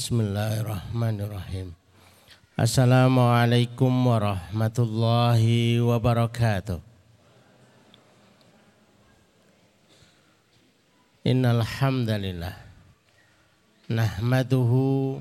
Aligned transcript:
Bismillahirrahmanirrahim. 0.00 1.76
Assalamualaikum 2.56 3.92
warahmatullahi 3.92 5.76
wabarakatuh. 5.76 6.80
Innal 11.20 11.60
hamdalillah 11.60 12.56
nahmaduhu 13.92 15.20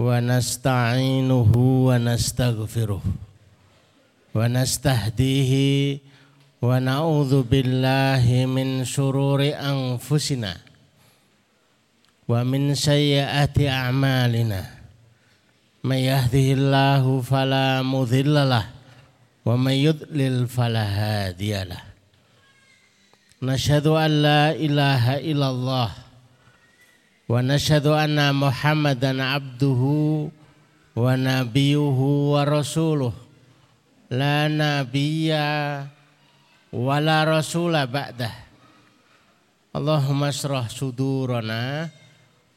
wa 0.00 0.24
nasta'inuhu 0.24 1.92
wa 1.92 2.00
nastaghfiruh 2.00 3.04
wa 3.04 4.40
nastahdihi 4.48 6.00
wa 6.64 6.80
na'udzu 6.80 7.44
billahi 7.44 8.48
min 8.48 8.88
syururi 8.88 9.52
anfusina 9.52 10.67
ومن 12.27 12.75
سيئات 12.75 13.59
أعمالنا 13.59 14.65
من 15.83 15.95
يهده 15.95 16.47
الله 16.57 17.21
فلا 17.21 17.81
مضل 17.81 18.33
له 18.49 18.65
ومن 19.45 19.71
يضلل 19.71 20.47
فلا 20.47 20.83
هادي 20.85 21.63
له 21.63 21.81
نشهد 23.43 23.87
أن 23.87 24.11
لا 24.21 24.51
إله 24.51 25.17
إلا 25.19 25.49
الله 25.49 25.89
ونشهد 27.29 27.87
أن 27.87 28.35
محمدا 28.35 29.23
عبده 29.23 29.81
ونبيه 30.95 31.99
ورسوله 32.33 33.13
لا 34.11 34.47
نبي 34.47 35.33
ولا 36.73 37.17
رسول 37.23 37.87
بعده 37.87 38.31
اللهم 39.75 40.23
اشرح 40.23 40.69
صدورنا 40.69 41.89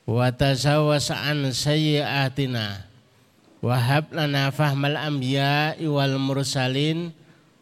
wa 0.08 0.32
tazawas 0.34 1.14
an 1.14 1.50
sayyiatina 1.54 2.88
wa 3.62 3.78
hab 3.78 4.10
lana 4.10 4.50
fahmal 4.50 4.98
anbiya'i 4.98 5.86
wal 5.86 6.18
mursalin. 6.18 7.14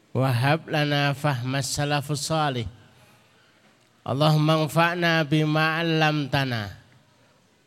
Wa 0.10 0.34
hab 0.34 0.66
lana 0.66 1.14
fahmas 1.14 1.70
salafus 1.70 2.26
salih. 2.26 2.66
Allahumma 4.02 4.66
anfa'na 4.66 5.22
bima 5.22 5.78
'allamtana. 5.78 6.82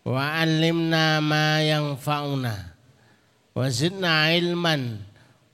Wa 0.02 0.42
'allimna 0.42 1.22
ma 1.22 1.62
yanfa'una. 1.62 2.74
Wa 3.54 3.62
zidna 3.70 4.34
ilman. 4.34 4.98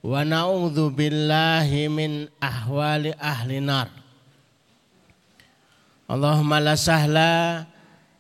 Wa 0.01 0.25
na'udzu 0.25 0.89
billahi 0.97 1.93
min 1.93 2.33
ahwali 2.41 3.13
ahli 3.21 3.61
nar. 3.61 3.93
Allahumma 6.09 6.57
la 6.57 6.73
sahla 6.73 7.69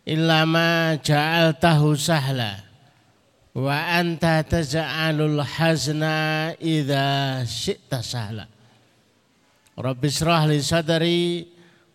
illa 0.08 0.48
ma 0.48 0.96
ja'altahu 0.96 1.92
sahla. 1.92 2.64
Wa 3.52 4.00
anta 4.00 4.40
taj'alul 4.40 5.44
hazna 5.44 6.56
idza 6.56 7.44
syi'ta 7.44 8.00
sahla. 8.00 8.48
Rabbi 9.76 10.08
syrah 10.08 10.48
li 10.48 10.58
sadri 10.64 11.44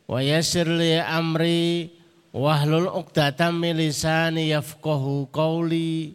wa 0.05 0.21
yassir 0.21 0.69
li 0.69 0.93
amri 1.01 1.89
wahlul 2.29 2.93
'uqdatam 2.93 3.57
min 3.57 3.81
lisani 3.81 4.53
yafqahu 4.53 5.33
qawli. 5.33 6.13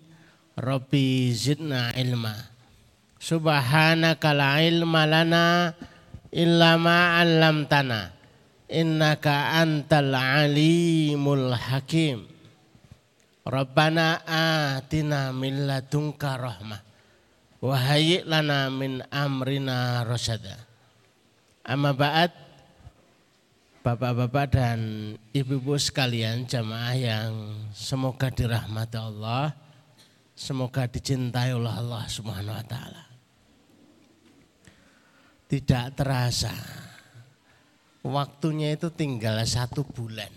Rabbi 0.55 1.35
zidna 1.35 1.91
ilma. 1.99 2.35
Subhanaka 3.19 4.31
la 4.31 4.63
ilma 4.63 5.03
lana 5.03 5.75
illa 6.31 6.79
ma 6.79 7.19
'allamtana 7.19 8.18
innaka 8.69 9.59
antal 9.59 10.13
alimul 10.15 11.53
hakim. 11.57 12.29
Rabbana 13.49 14.23
atina 14.29 15.33
min 15.33 15.65
ladunka 15.65 16.37
rahmah. 16.37 16.81
Wa 17.65 17.81
lana 18.29 18.69
min 18.71 19.03
amrina 19.09 20.05
rasyada. 20.05 20.55
Amma 21.65 21.97
ba'd 21.97 22.49
Bapak-bapak 23.79 24.53
dan 24.53 24.81
ibu-ibu 25.33 25.79
sekalian 25.81 26.45
jamaah 26.45 26.93
yang 26.93 27.33
semoga 27.73 28.29
dirahmati 28.29 29.01
Allah 29.01 29.55
semoga 30.39 30.87
dicintai 30.87 31.51
oleh 31.51 31.73
Allah 31.73 32.05
Subhanahu 32.07 32.53
wa 32.53 32.67
taala. 32.69 33.05
Tidak 35.49 35.87
terasa 35.99 36.55
waktunya 38.09 38.73
itu 38.75 38.89
tinggal 38.89 39.39
satu 39.45 39.85
bulan. 39.85 40.33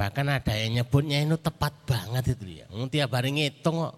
Bahkan 0.00 0.26
ada 0.32 0.56
yang 0.56 0.80
nyebutnya 0.80 1.20
itu 1.20 1.36
tepat 1.36 1.76
banget 1.84 2.32
itu 2.32 2.64
ya. 2.64 2.66
Tiap 2.72 3.10
hari 3.12 3.36
ngitung 3.36 3.84
kok. 3.84 3.96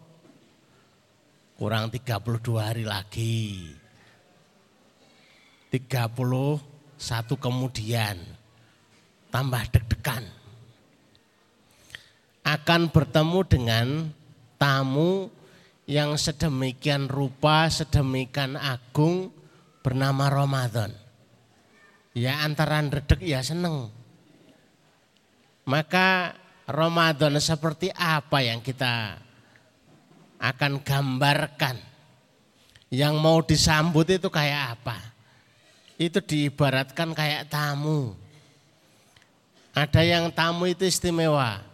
Kurang 1.54 1.94
32 1.94 2.58
hari 2.58 2.82
lagi. 2.82 3.70
31 5.70 6.58
kemudian. 7.38 8.18
Tambah 9.30 9.62
deg-degan. 9.70 10.26
Akan 12.42 12.90
bertemu 12.90 13.40
dengan 13.46 13.86
tamu 14.58 15.30
yang 15.86 16.18
sedemikian 16.18 17.06
rupa, 17.06 17.70
sedemikian 17.70 18.58
agung 18.58 19.30
bernama 19.86 20.26
Ramadan. 20.26 21.01
Ya 22.12 22.44
antara 22.44 22.84
redek 22.84 23.24
ya 23.24 23.40
seneng. 23.40 23.88
Maka 25.64 26.36
Ramadan 26.68 27.40
seperti 27.40 27.88
apa 27.92 28.44
yang 28.44 28.60
kita 28.60 29.16
akan 30.42 30.82
gambarkan. 30.82 31.78
Yang 32.92 33.14
mau 33.16 33.40
disambut 33.40 34.04
itu 34.12 34.28
kayak 34.28 34.76
apa? 34.76 35.00
Itu 35.96 36.20
diibaratkan 36.20 37.16
kayak 37.16 37.48
tamu. 37.48 38.12
Ada 39.72 40.04
yang 40.04 40.28
tamu 40.36 40.68
itu 40.68 40.84
istimewa. 40.84 41.64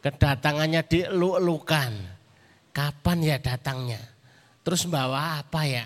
Kedatangannya 0.00 0.80
dieluk-elukan. 0.88 1.92
Kapan 2.72 3.18
ya 3.20 3.36
datangnya? 3.36 4.00
Terus 4.64 4.88
bawa 4.88 5.44
apa 5.44 5.68
ya? 5.68 5.84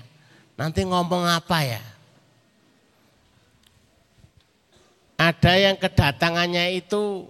Nanti 0.54 0.86
ngomong 0.86 1.26
apa 1.26 1.66
ya? 1.66 1.82
Ada 5.20 5.52
yang 5.60 5.76
kedatangannya 5.76 6.80
itu 6.80 7.28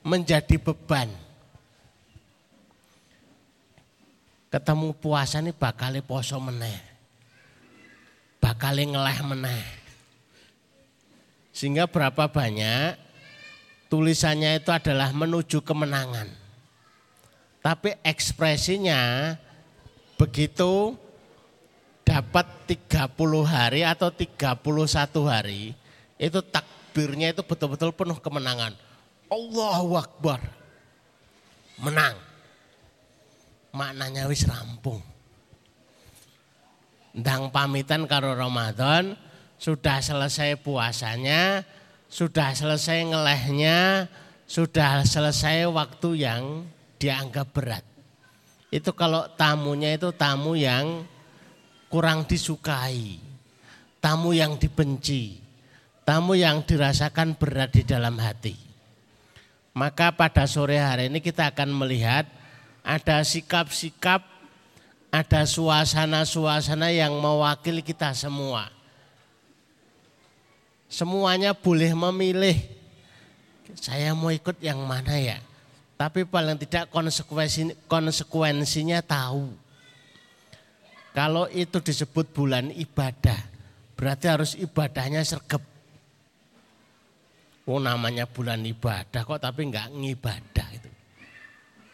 menjadi 0.00 0.56
beban. 0.56 1.12
Ketemu 4.48 4.96
puasa 4.96 5.44
ini 5.44 5.52
bakal 5.52 5.92
poso 6.00 6.40
meneh. 6.40 6.80
Bakal 8.40 8.80
ngeleh 8.80 9.20
meneh. 9.28 9.64
Sehingga 11.52 11.84
berapa 11.84 12.32
banyak 12.32 12.96
tulisannya 13.92 14.56
itu 14.56 14.72
adalah 14.72 15.12
menuju 15.12 15.60
kemenangan. 15.60 16.32
Tapi 17.60 17.92
ekspresinya 18.00 19.36
begitu 20.16 20.96
dapat 22.08 22.48
30 22.88 23.12
hari 23.44 23.84
atau 23.84 24.08
31 24.08 25.28
hari 25.28 25.83
itu 26.18 26.38
takbirnya 26.40 27.34
itu 27.34 27.42
betul-betul 27.42 27.90
penuh 27.90 28.18
kemenangan. 28.22 28.74
Allahu 29.30 29.98
Akbar. 29.98 30.40
Menang. 31.82 32.14
Maknanya 33.74 34.30
wis 34.30 34.46
rampung. 34.46 35.02
Ndang 37.14 37.50
pamitan 37.50 38.06
karo 38.06 38.34
Ramadan, 38.34 39.18
sudah 39.58 40.02
selesai 40.02 40.58
puasanya, 40.62 41.62
sudah 42.10 42.54
selesai 42.54 43.06
ngelehnya, 43.06 44.06
sudah 44.46 45.02
selesai 45.06 45.66
waktu 45.70 46.26
yang 46.26 46.66
dianggap 46.98 47.50
berat. 47.54 47.84
Itu 48.70 48.90
kalau 48.94 49.30
tamunya 49.38 49.94
itu 49.94 50.10
tamu 50.10 50.58
yang 50.58 51.06
kurang 51.86 52.26
disukai, 52.26 53.22
tamu 54.02 54.34
yang 54.34 54.58
dibenci, 54.58 55.43
tamu 56.04 56.36
yang 56.36 56.60
dirasakan 56.62 57.34
berat 57.34 57.72
di 57.72 57.82
dalam 57.82 58.14
hati. 58.20 58.54
Maka 59.74 60.14
pada 60.14 60.46
sore 60.46 60.78
hari 60.78 61.10
ini 61.10 61.18
kita 61.18 61.50
akan 61.50 61.74
melihat 61.74 62.28
ada 62.84 63.24
sikap-sikap, 63.26 64.22
ada 65.10 65.42
suasana-suasana 65.42 66.94
yang 66.94 67.10
mewakili 67.18 67.82
kita 67.82 68.14
semua. 68.14 68.70
Semuanya 70.86 71.56
boleh 71.56 71.90
memilih, 71.90 72.54
saya 73.74 74.14
mau 74.14 74.30
ikut 74.30 74.62
yang 74.62 74.78
mana 74.86 75.18
ya. 75.18 75.42
Tapi 75.98 76.22
paling 76.22 76.54
tidak 76.60 76.86
konsekuensi, 76.94 77.74
konsekuensinya 77.90 79.02
tahu. 79.02 79.50
Kalau 81.14 81.50
itu 81.50 81.82
disebut 81.82 82.30
bulan 82.30 82.70
ibadah, 82.74 83.38
berarti 83.98 84.26
harus 84.30 84.54
ibadahnya 84.58 85.22
sergap 85.26 85.62
Oh 87.64 87.80
namanya 87.80 88.28
bulan 88.28 88.60
ibadah 88.60 89.24
kok 89.24 89.40
tapi 89.40 89.72
enggak 89.72 89.88
ngibadah 89.88 90.68
itu. 90.76 90.90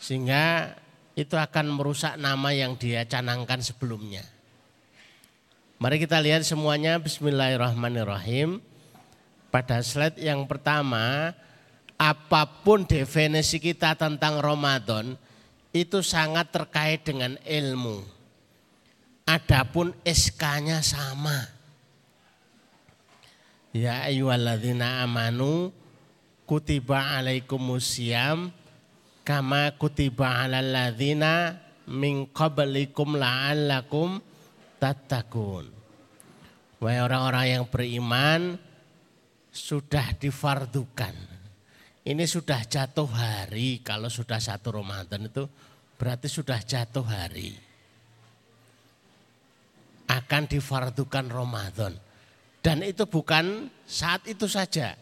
Sehingga 0.03 0.75
itu 1.15 1.39
akan 1.39 1.71
merusak 1.71 2.19
nama 2.19 2.51
yang 2.51 2.75
dia 2.75 3.07
canangkan 3.07 3.63
sebelumnya. 3.63 4.27
Mari 5.81 6.03
kita 6.03 6.19
lihat 6.21 6.43
semuanya 6.43 6.99
bismillahirrahmanirrahim. 6.99 8.61
Pada 9.51 9.83
slide 9.83 10.19
yang 10.19 10.47
pertama, 10.47 11.35
apa 12.01 12.43
pun 12.67 12.85
definisi 12.85 13.61
kita 13.61 13.95
tentang 13.97 14.39
Ramadan 14.41 15.15
itu 15.71 16.03
sangat 16.03 16.51
terkait 16.51 17.05
dengan 17.07 17.39
ilmu. 17.47 18.03
Adapun 19.29 19.95
SK-nya 20.03 20.83
sama. 20.83 21.60
Ya 23.71 24.03
ayyuhalladzina 24.11 25.07
amanu 25.07 25.71
kutiba 26.43 27.15
alaikumusiyam 27.23 28.51
kama 29.23 29.79
kutiba 29.79 30.43
alal 30.43 30.75
ladzina 30.75 31.55
min 31.87 32.27
qablikum 32.35 33.15
la'allakum 33.15 34.19
tattaqun. 34.83 35.71
Wahai 36.83 36.99
orang-orang 36.99 37.47
yang 37.47 37.65
beriman 37.71 38.59
sudah 39.55 40.19
difardukan. 40.19 41.15
Ini 42.01 42.25
sudah 42.27 42.65
jatuh 42.67 43.07
hari 43.07 43.85
kalau 43.87 44.11
sudah 44.11 44.41
satu 44.43 44.83
Ramadan 44.83 45.31
itu 45.31 45.47
berarti 45.95 46.27
sudah 46.27 46.59
jatuh 46.59 47.07
hari. 47.07 47.55
Akan 50.11 50.51
difardukan 50.51 51.31
Ramadan. 51.31 52.10
Dan 52.61 52.85
itu 52.85 53.09
bukan 53.09 53.73
saat 53.89 54.25
itu 54.29 54.45
saja 54.45 54.97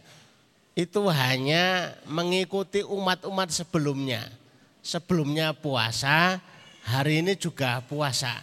itu 0.79 1.03
hanya 1.11 1.91
mengikuti 2.07 2.87
umat-umat 2.87 3.51
sebelumnya. 3.51 4.31
Sebelumnya 4.79 5.51
puasa, 5.51 6.39
hari 6.87 7.19
ini 7.19 7.35
juga 7.35 7.83
puasa. 7.83 8.39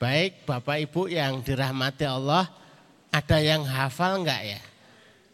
Baik 0.00 0.48
Bapak 0.48 0.88
Ibu 0.88 1.12
yang 1.12 1.44
dirahmati 1.44 2.08
Allah, 2.08 2.48
ada 3.12 3.38
yang 3.44 3.68
hafal 3.68 4.24
enggak 4.24 4.56
ya? 4.56 4.60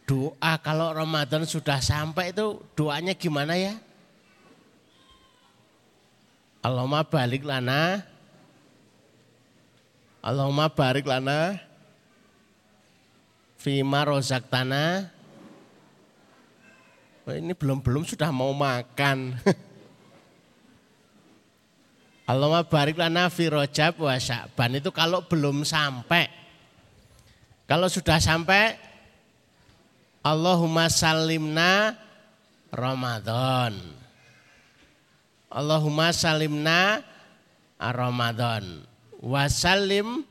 Doa 0.02 0.58
kalau 0.58 0.90
Ramadan 0.90 1.46
sudah 1.46 1.78
sampai 1.78 2.34
itu 2.34 2.58
doanya 2.74 3.14
gimana 3.14 3.54
ya? 3.54 3.78
Allahumma 6.58 7.06
balik 7.06 7.46
lana. 7.46 8.02
Allahumma 10.22 10.66
barik 10.70 11.06
lana. 11.06 11.58
Fima 13.62 14.02
rozak 14.02 14.50
tanah 14.50 15.22
ini 17.30 17.54
belum-belum 17.54 18.02
sudah 18.02 18.34
mau 18.34 18.50
makan. 18.50 19.38
Allahumma 22.30 22.66
barik 22.66 22.98
lana 22.98 23.30
fi 23.30 23.46
rojab 23.46 24.02
wa 24.02 24.18
sya'ban 24.18 24.82
itu 24.82 24.90
kalau 24.90 25.22
belum 25.30 25.62
sampai. 25.62 26.26
Kalau 27.70 27.86
sudah 27.86 28.18
sampai 28.18 28.74
Allahumma 30.26 30.90
salimna 30.90 31.94
Ramadan. 32.74 33.78
Allahumma 35.46 36.10
salimna 36.10 37.06
Ramadan. 37.78 38.82
Wasalim 39.22 40.26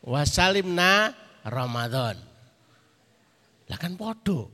wasalimna 0.00 1.25
Ramadan. 1.46 2.18
Lah 3.66 3.78
kan 3.78 3.94
podo. 3.94 4.50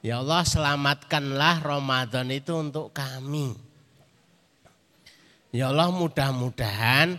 Ya 0.00 0.22
Allah 0.22 0.46
selamatkanlah 0.46 1.60
Ramadan 1.60 2.32
itu 2.32 2.54
untuk 2.56 2.94
kami. 2.94 3.56
Ya 5.52 5.72
Allah 5.72 5.88
mudah-mudahan 5.88 7.16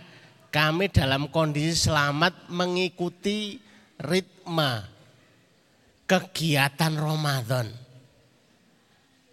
kami 0.50 0.90
dalam 0.90 1.30
kondisi 1.30 1.90
selamat 1.90 2.50
mengikuti 2.50 3.58
ritme 4.00 4.86
kegiatan 6.10 6.94
Ramadan. 6.98 7.70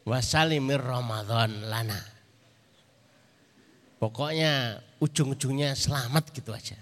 Wasalimir 0.08 0.82
Ramadan 0.82 1.68
lana. 1.68 2.00
Pokoknya 3.98 4.78
ujung-ujungnya 5.02 5.74
selamat 5.74 6.30
gitu 6.32 6.54
aja. 6.54 6.78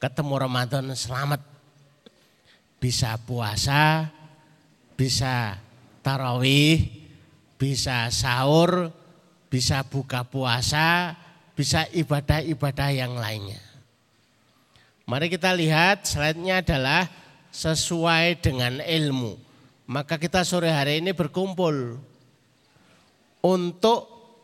Ketemu 0.00 0.34
Ramadan 0.48 0.84
selamat. 0.96 1.57
Bisa 2.78 3.18
puasa, 3.18 4.06
bisa 4.94 5.58
tarawih, 6.02 6.86
bisa 7.58 8.06
sahur, 8.14 8.94
bisa 9.50 9.82
buka 9.82 10.22
puasa, 10.22 11.18
bisa 11.58 11.84
ibadah-ibadah 11.90 12.90
yang 12.94 13.18
lainnya. 13.18 13.58
Mari 15.08 15.26
kita 15.32 15.50
lihat 15.56 16.06
slide-nya 16.06 16.62
adalah 16.62 17.08
sesuai 17.48 18.38
dengan 18.44 18.78
ilmu. 18.84 19.34
Maka 19.88 20.20
kita 20.20 20.44
sore 20.44 20.68
hari 20.68 21.00
ini 21.00 21.16
berkumpul 21.16 21.96
untuk 23.40 24.00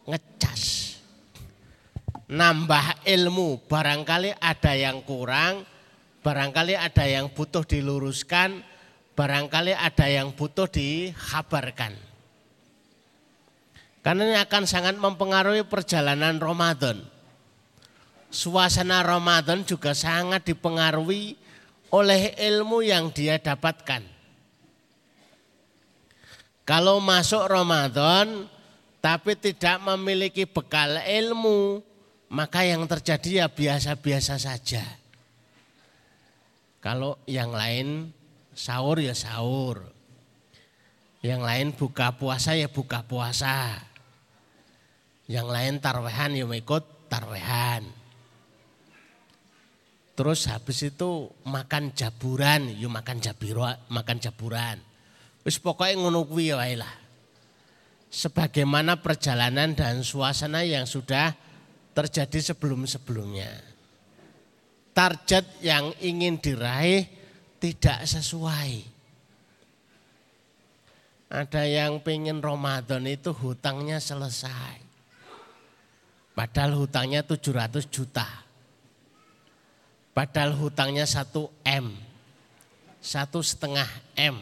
ngecas. 0.09 0.97
Nambah 2.33 3.05
ilmu, 3.05 3.69
barangkali 3.69 4.41
ada 4.41 4.73
yang 4.73 5.05
kurang, 5.05 5.69
barangkali 6.25 6.73
ada 6.73 7.05
yang 7.05 7.29
butuh 7.29 7.69
diluruskan, 7.69 8.65
barangkali 9.13 9.77
ada 9.77 10.09
yang 10.09 10.33
butuh 10.33 10.65
dikhabarkan. 10.65 11.93
Karena 14.01 14.23
ini 14.33 14.37
akan 14.41 14.65
sangat 14.65 14.97
mempengaruhi 14.97 15.69
perjalanan 15.69 16.41
Ramadan. 16.41 17.05
Suasana 18.33 19.05
Ramadan 19.05 19.63
juga 19.63 19.93
sangat 19.93 20.49
dipengaruhi 20.49 21.37
oleh 21.93 22.35
ilmu 22.41 22.83
yang 22.83 23.13
dia 23.13 23.39
dapatkan. 23.39 24.03
Kalau 26.65 26.99
masuk 26.99 27.45
Ramadan 27.45 28.49
tapi 29.05 29.37
tidak 29.37 29.85
memiliki 29.85 30.49
bekal 30.49 30.97
ilmu, 31.05 31.85
maka 32.33 32.65
yang 32.65 32.89
terjadi 32.89 33.45
ya 33.45 33.47
biasa-biasa 33.53 34.41
saja. 34.41 35.04
Kalau 36.85 37.17
yang 37.25 37.49
lain 37.49 38.13
sahur 38.53 39.01
ya 39.01 39.17
sahur. 39.17 39.89
Yang 41.25 41.41
lain 41.41 41.69
buka 41.73 42.21
puasa 42.21 42.53
ya 42.53 42.69
buka 42.69 43.09
puasa. 43.09 43.81
Yang 45.25 45.49
lain 45.49 45.75
tarwehan 45.81 46.37
ya 46.37 46.45
ikut 46.45 47.09
tarwehan. 47.09 47.89
Terus 50.15 50.45
habis 50.47 50.85
itu 50.85 51.33
makan 51.49 51.97
jaburan, 51.97 52.69
yuk 52.71 52.87
ya 52.87 52.89
makan 52.93 53.19
jabiro, 53.19 53.65
makan 53.89 54.21
jaburan. 54.21 54.79
Wis 55.43 55.57
pokoknya 55.57 56.05
ngono 56.05 56.29
kuwi 56.29 56.53
ya 56.53 56.61
lah. 56.77 56.95
Sebagaimana 58.13 59.01
perjalanan 59.01 59.73
dan 59.73 60.05
suasana 60.05 60.63
yang 60.63 60.85
sudah 60.85 61.35
terjadi 61.97 62.55
sebelum-sebelumnya. 62.55 63.74
Target 64.95 65.59
yang 65.59 65.91
ingin 65.99 66.39
diraih 66.39 67.11
tidak 67.59 68.07
sesuai. 68.07 68.95
Ada 71.35 71.67
yang 71.67 71.99
pengen 71.99 72.39
Ramadan 72.39 73.03
itu 73.11 73.35
hutangnya 73.35 73.99
selesai. 73.99 74.79
Padahal 76.31 76.79
hutangnya 76.79 77.27
700 77.27 77.91
juta. 77.91 78.27
Padahal 80.15 80.55
hutangnya 80.55 81.03
1 81.03 81.27
M. 81.67 81.91
Satu 83.03 83.43
setengah 83.43 83.91
M. 84.15 84.39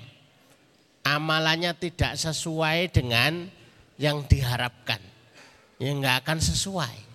Amalannya 1.01 1.73
tidak 1.81 2.21
sesuai 2.21 2.93
dengan 2.93 3.49
yang 3.97 4.29
diharapkan. 4.29 5.01
Ya 5.81 5.97
enggak 5.97 6.29
akan 6.29 6.39
sesuai. 6.45 7.12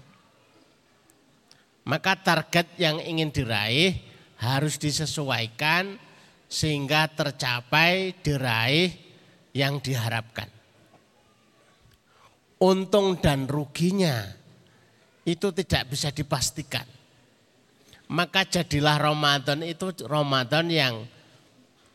Maka 1.88 2.20
target 2.20 2.76
yang 2.76 3.00
ingin 3.00 3.32
diraih 3.32 3.96
harus 4.44 4.76
disesuaikan 4.76 5.96
sehingga 6.52 7.08
tercapai 7.08 8.12
diraih 8.20 8.92
yang 9.56 9.80
diharapkan. 9.80 10.52
Untung 12.60 13.24
dan 13.24 13.48
ruginya 13.48 14.28
itu 15.24 15.48
tidak 15.56 15.94
bisa 15.96 16.12
dipastikan. 16.12 16.88
Maka 18.08 18.48
jadilah 18.48 18.96
Ramadan 18.96 19.64
itu 19.64 19.92
Ramadan 20.08 20.68
yang 20.72 20.96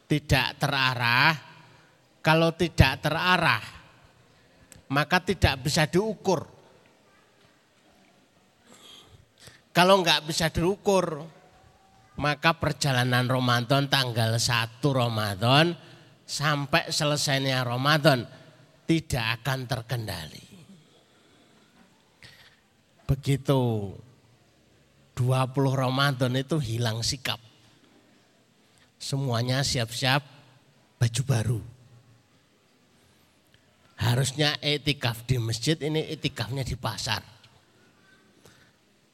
tidak 0.08 0.60
terarah. 0.60 1.32
Kalau 2.22 2.54
tidak 2.54 3.02
terarah, 3.02 3.64
maka 4.92 5.18
tidak 5.24 5.66
bisa 5.66 5.88
diukur. 5.90 6.51
Kalau 9.72 10.04
enggak 10.04 10.28
bisa 10.28 10.52
diukur, 10.52 11.24
maka 12.20 12.52
perjalanan 12.52 13.24
Ramadan 13.24 13.88
tanggal 13.88 14.36
1 14.36 14.84
Ramadan 14.84 15.72
sampai 16.28 16.92
selesainya 16.92 17.64
Ramadan 17.64 18.28
tidak 18.84 19.40
akan 19.40 19.64
terkendali. 19.64 20.46
Begitu 23.08 23.60
20 25.16 25.56
Ramadan 25.72 26.32
itu 26.36 26.56
hilang 26.60 27.00
sikap. 27.00 27.40
Semuanya 29.00 29.64
siap-siap 29.64 30.20
baju 31.00 31.22
baru. 31.24 31.60
Harusnya 33.98 34.58
etikaf 34.60 35.24
di 35.24 35.38
masjid, 35.38 35.78
ini 35.78 36.06
etikafnya 36.10 36.66
di 36.66 36.74
pasar. 36.74 37.22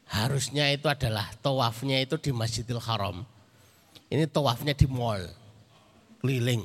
Harusnya 0.09 0.73
itu 0.73 0.89
adalah 0.89 1.29
tawafnya 1.45 2.01
itu 2.01 2.17
di 2.17 2.33
Masjidil 2.33 2.81
Haram. 2.81 3.29
Ini 4.09 4.25
tawafnya 4.25 4.73
di 4.73 4.89
mall, 4.89 5.21
keliling. 6.25 6.65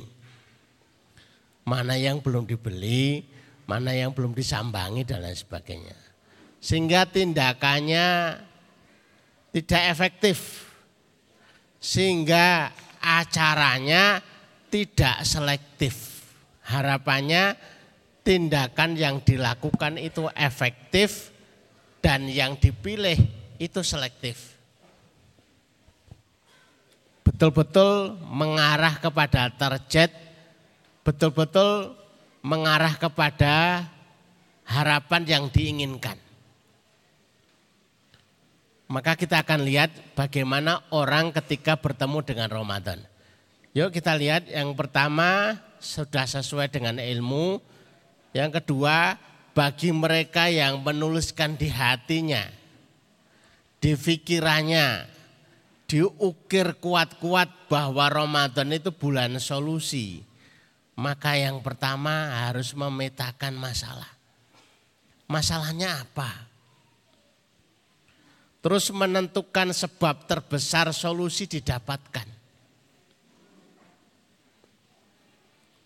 Mana 1.67 2.00
yang 2.00 2.23
belum 2.23 2.47
dibeli, 2.47 3.27
mana 3.67 3.91
yang 3.91 4.15
belum 4.15 4.31
disambangi 4.31 5.03
dan 5.03 5.27
lain 5.27 5.35
sebagainya. 5.35 5.95
Sehingga 6.63 7.03
tindakannya 7.03 8.39
tidak 9.51 9.83
efektif. 9.91 10.71
Sehingga 11.83 12.71
acaranya 13.03 14.23
tidak 14.71 15.27
selektif. 15.27 16.23
Harapannya 16.63 17.59
tindakan 18.23 18.95
yang 18.95 19.19
dilakukan 19.19 20.00
itu 20.00 20.31
efektif 20.31 21.32
dan 22.03 22.27
yang 22.27 22.60
dipilih 22.60 23.15
itu 23.55 23.79
selektif. 23.79 24.60
Betul-betul 27.24 28.19
mengarah 28.27 29.00
kepada 29.00 29.48
target, 29.48 30.12
betul-betul 31.07 31.95
mengarah 32.43 33.00
kepada 33.00 33.88
harapan 34.67 35.24
yang 35.24 35.43
diinginkan. 35.48 36.19
Maka 38.91 39.15
kita 39.15 39.39
akan 39.39 39.63
lihat 39.63 39.89
bagaimana 40.13 40.83
orang 40.91 41.31
ketika 41.31 41.79
bertemu 41.79 42.19
dengan 42.22 42.51
Ramadan. 42.51 43.00
Yuk 43.74 43.95
kita 43.95 44.13
lihat 44.13 44.51
yang 44.51 44.75
pertama 44.75 45.57
sudah 45.79 46.27
sesuai 46.27 46.69
dengan 46.69 47.00
ilmu, 47.00 47.57
yang 48.36 48.53
kedua 48.53 49.17
bagi 49.53 49.93
mereka 49.93 50.50
yang 50.50 50.81
menuliskan 50.81 51.53
di 51.53 51.69
hatinya, 51.69 52.41
di 53.77 53.93
pikirannya, 53.93 55.05
diukir 55.86 56.81
kuat-kuat 56.81 57.69
bahwa 57.69 58.10
Ramadan 58.10 58.74
itu 58.74 58.89
bulan 58.89 59.38
solusi. 59.38 60.25
Maka 60.93 61.38
yang 61.38 61.62
pertama 61.65 62.45
harus 62.45 62.74
memetakan 62.77 63.57
masalah. 63.57 64.10
Masalahnya 65.25 66.05
apa? 66.05 66.29
Terus 68.62 68.93
menentukan 68.93 69.74
sebab 69.74 70.29
terbesar 70.29 70.93
solusi 70.93 71.50
didapatkan. 71.50 72.29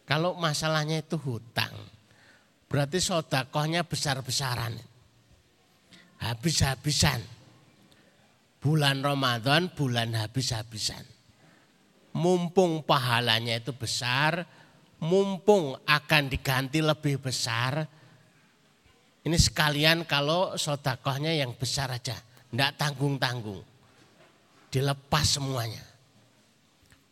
Kalau 0.07 0.35
masalahnya 0.39 1.03
itu 1.03 1.19
hutang, 1.19 1.71
Berarti 2.67 2.99
sodakohnya 2.99 3.87
besar-besaran. 3.87 4.75
Habis-habisan. 6.19 7.23
Bulan 8.59 8.99
Ramadan, 8.99 9.71
bulan 9.71 10.11
habis-habisan. 10.11 11.05
Mumpung 12.17 12.83
pahalanya 12.83 13.61
itu 13.61 13.71
besar, 13.71 14.43
mumpung 14.99 15.77
akan 15.87 16.23
diganti 16.27 16.83
lebih 16.83 17.23
besar. 17.23 17.87
Ini 19.23 19.37
sekalian 19.37 20.03
kalau 20.03 20.59
sodakohnya 20.59 21.31
yang 21.31 21.55
besar 21.55 21.93
aja. 21.95 22.17
Tidak 22.19 22.71
tanggung-tanggung. 22.75 23.63
Dilepas 24.67 25.39
semuanya. 25.39 25.83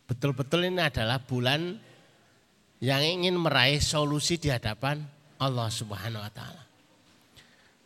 Betul-betul 0.06 0.68
ini 0.68 0.84
adalah 0.84 1.24
bulan 1.24 1.80
yang 2.84 3.00
ingin 3.00 3.40
meraih 3.40 3.80
solusi 3.80 4.36
di 4.36 4.52
hadapan 4.52 5.15
Allah 5.40 5.68
Subhanahu 5.68 6.24
wa 6.24 6.32
taala. 6.32 6.64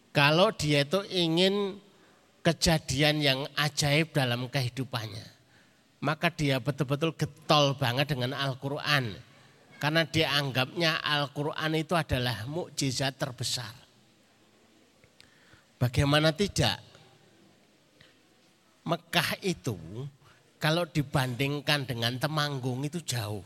Kalau 0.09 0.49
dia 0.53 0.83
itu 0.83 1.05
ingin 1.09 1.77
kejadian 2.41 3.21
yang 3.21 3.39
ajaib 3.55 4.09
dalam 4.11 4.49
kehidupannya, 4.49 5.27
maka 6.01 6.33
dia 6.33 6.57
betul-betul 6.57 7.13
getol 7.13 7.77
banget 7.77 8.15
dengan 8.15 8.33
Al-Qur'an. 8.33 9.13
Karena 9.79 10.03
dia 10.03 10.35
anggapnya 10.35 10.99
Al-Qur'an 10.99 11.71
itu 11.77 11.95
adalah 11.95 12.43
mukjizat 12.49 13.15
terbesar. 13.15 13.71
Bagaimana 15.79 16.35
tidak? 16.35 16.83
Mekah 18.83 19.39
itu 19.39 19.79
kalau 20.59 20.83
dibandingkan 20.83 21.87
dengan 21.87 22.19
Temanggung 22.19 22.83
itu 22.83 22.99
jauh. 22.99 23.45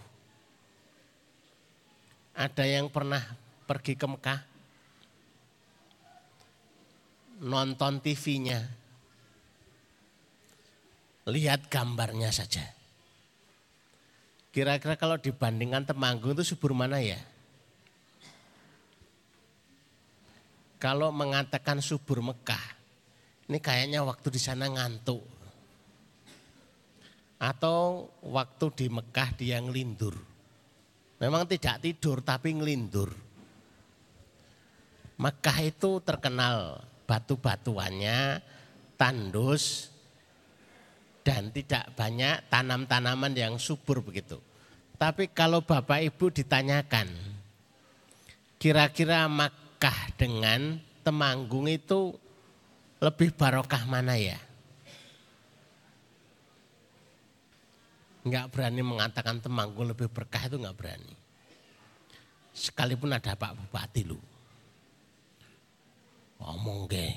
Ada 2.34 2.66
yang 2.66 2.90
pernah 2.90 3.22
pergi 3.64 3.98
ke 3.98 4.06
Mekah, 4.06 4.40
nonton 7.44 8.00
TV-nya, 8.04 8.60
lihat 11.28 11.72
gambarnya 11.72 12.30
saja. 12.30 12.64
Kira-kira 14.54 14.94
kalau 14.94 15.18
dibandingkan 15.18 15.82
Temanggung 15.82 16.38
itu 16.38 16.54
subur 16.54 16.78
mana 16.78 17.02
ya? 17.02 17.18
Kalau 20.78 21.10
mengatakan 21.10 21.80
subur 21.80 22.22
Mekah, 22.22 22.62
ini 23.50 23.58
kayaknya 23.58 24.04
waktu 24.06 24.28
di 24.30 24.38
sana 24.38 24.68
ngantuk. 24.68 25.24
Atau 27.40 28.08
waktu 28.24 28.66
di 28.78 28.88
Mekah 28.92 29.30
dia 29.36 29.58
ngelindur. 29.64 30.16
Memang 31.24 31.48
tidak 31.48 31.80
tidur 31.82 32.20
tapi 32.20 32.52
ngelindur. 32.54 33.33
Mekah 35.24 35.58
itu 35.64 36.04
terkenal 36.04 36.84
batu-batuannya 37.08 38.44
tandus 39.00 39.88
dan 41.24 41.48
tidak 41.56 41.96
banyak 41.96 42.44
tanam-tanaman 42.52 43.32
yang 43.32 43.56
subur 43.56 44.04
begitu. 44.04 44.36
Tapi 45.00 45.32
kalau 45.32 45.64
Bapak 45.64 46.04
Ibu 46.04 46.28
ditanyakan, 46.28 47.08
kira-kira 48.60 49.32
Makkah 49.32 50.12
dengan 50.20 50.84
Temanggung 51.04 51.72
itu 51.72 52.20
lebih 53.00 53.32
barokah 53.36 53.84
mana 53.88 54.20
ya? 54.20 54.40
Enggak 58.28 58.52
berani 58.52 58.84
mengatakan 58.84 59.40
Temanggung 59.40 59.88
lebih 59.88 60.12
berkah 60.12 60.52
itu 60.52 60.60
enggak 60.60 60.80
berani. 60.80 61.16
Sekalipun 62.52 63.16
ada 63.16 63.40
Pak 63.40 63.56
Bupati 63.56 64.04
lu 64.04 64.33
ngomong 66.42 66.90
ke 66.90 67.08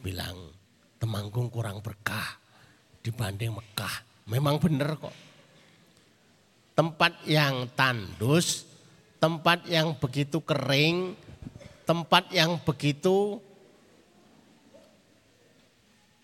bilang 0.00 0.56
Temanggung 0.96 1.52
kurang 1.52 1.84
berkah 1.84 2.40
dibanding 3.04 3.52
Mekah. 3.52 4.26
Memang 4.32 4.56
benar 4.56 4.96
kok. 4.96 5.12
Tempat 6.72 7.24
yang 7.28 7.68
tandus, 7.76 8.64
tempat 9.20 9.68
yang 9.68 9.96
begitu 10.00 10.40
kering, 10.40 11.12
tempat 11.84 12.32
yang 12.32 12.58
begitu 12.64 13.38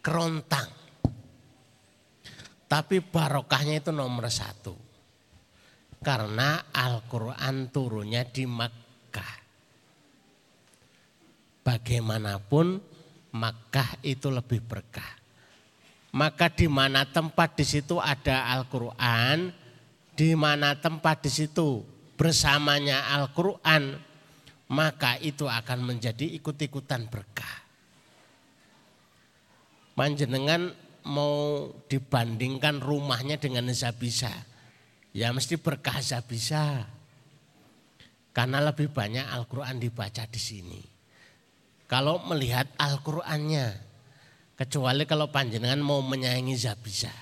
kerontang. 0.00 0.72
Tapi 2.66 3.04
barokahnya 3.04 3.84
itu 3.84 3.92
nomor 3.92 4.32
satu. 4.32 4.72
Karena 6.02 6.72
Al-Quran 6.72 7.68
turunnya 7.70 8.24
di 8.24 8.48
Makkah 8.48 8.81
bagaimanapun 11.62 12.92
Makkah 13.32 13.96
itu 14.04 14.28
lebih 14.28 14.60
berkah. 14.60 15.08
Maka 16.12 16.52
di 16.52 16.68
mana 16.68 17.08
tempat 17.08 17.56
di 17.56 17.64
situ 17.64 17.96
ada 17.96 18.52
Al-Qur'an, 18.52 19.48
di 20.12 20.36
mana 20.36 20.76
tempat 20.76 21.24
di 21.24 21.32
situ 21.32 21.80
bersamanya 22.20 23.08
Al-Qur'an, 23.16 23.96
maka 24.68 25.16
itu 25.24 25.48
akan 25.48 25.80
menjadi 25.80 26.28
ikut-ikutan 26.36 27.08
berkah. 27.08 27.64
Panjenengan 29.96 30.76
mau 31.08 31.72
dibandingkan 31.88 32.84
rumahnya 32.84 33.40
dengan 33.40 33.72
Zabisa, 33.72 34.32
ya 35.16 35.32
mesti 35.32 35.56
berkah 35.56 36.04
Zabisa. 36.04 36.84
Karena 38.36 38.60
lebih 38.60 38.92
banyak 38.92 39.24
Al-Quran 39.24 39.80
dibaca 39.80 40.24
di 40.28 40.40
sini 40.40 40.91
kalau 41.92 42.24
melihat 42.24 42.72
Al-Qur'annya. 42.80 43.76
Kecuali 44.56 45.04
kalau 45.04 45.28
panjenengan 45.28 45.76
mau 45.84 46.00
menyayangi 46.00 46.56
Zabisa. 46.56 47.12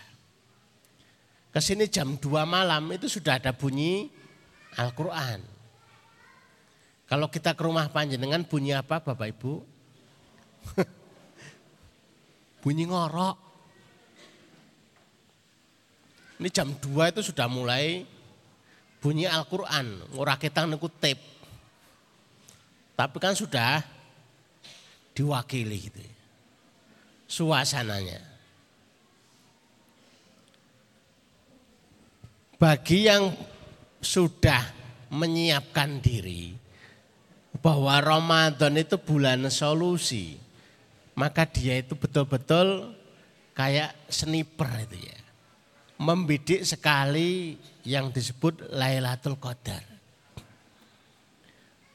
Ke 1.50 1.58
sini 1.58 1.90
jam 1.90 2.14
2 2.14 2.46
malam 2.46 2.86
itu 2.94 3.10
sudah 3.10 3.42
ada 3.42 3.50
bunyi 3.50 4.06
Al-Quran. 4.78 5.42
Kalau 7.10 7.26
kita 7.26 7.58
ke 7.58 7.62
rumah 7.66 7.90
panjenengan 7.90 8.46
bunyi 8.46 8.70
apa 8.78 9.02
Bapak 9.02 9.34
Ibu? 9.34 9.52
bunyi 12.62 12.86
ngorok. 12.86 13.36
Ini 16.38 16.48
jam 16.54 16.70
2 16.78 17.10
itu 17.10 17.34
sudah 17.34 17.50
mulai 17.50 18.06
bunyi 19.02 19.26
Al-Quran. 19.26 20.14
Ngurah 20.14 20.38
kita 20.38 20.62
niku 20.70 20.86
tape. 20.86 21.18
Tapi 22.94 23.16
kan 23.18 23.34
sudah 23.34 23.99
diwakili 25.20 25.76
gitu. 25.76 26.00
Ya. 26.00 26.14
Suasananya. 27.28 28.24
Bagi 32.56 33.08
yang 33.08 33.36
sudah 34.00 34.64
menyiapkan 35.12 36.00
diri 36.00 36.56
bahwa 37.60 38.00
Ramadan 38.00 38.80
itu 38.80 38.96
bulan 38.96 39.44
solusi, 39.52 40.40
maka 41.12 41.44
dia 41.44 41.80
itu 41.80 41.92
betul-betul 41.92 42.96
kayak 43.52 43.92
sniper 44.08 44.88
itu 44.88 45.04
ya. 45.04 45.18
Membidik 46.00 46.64
sekali 46.64 47.60
yang 47.84 48.08
disebut 48.08 48.72
Lailatul 48.72 49.36
Qadar. 49.36 49.84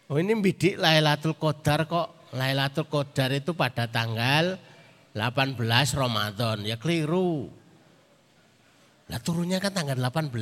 Oh 0.05 0.21
ini 0.21 0.37
bidik 0.37 0.77
Lailatul 0.77 1.33
Qadar 1.33 1.89
kok 1.89 2.14
Lailatul 2.35 2.91
Qadar 2.91 3.31
itu 3.31 3.55
pada 3.55 3.87
tanggal 3.87 4.59
18 5.15 5.55
Ramadan. 5.95 6.67
Ya 6.67 6.75
keliru. 6.75 7.47
Nah 9.07 9.19
turunnya 9.23 9.63
kan 9.63 9.71
tanggal 9.71 9.95
18. 9.95 10.35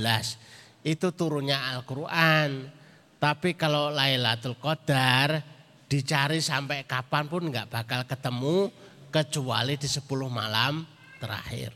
Itu 0.82 1.14
turunnya 1.14 1.78
Al-Quran. 1.78 2.74
Tapi 3.22 3.54
kalau 3.54 3.94
Lailatul 3.94 4.58
Qadar 4.58 5.40
dicari 5.86 6.42
sampai 6.42 6.90
kapan 6.90 7.30
pun 7.30 7.46
nggak 7.54 7.70
bakal 7.70 8.02
ketemu 8.10 8.74
kecuali 9.14 9.78
di 9.78 9.86
10 9.86 10.10
malam 10.28 10.82
terakhir. 11.22 11.72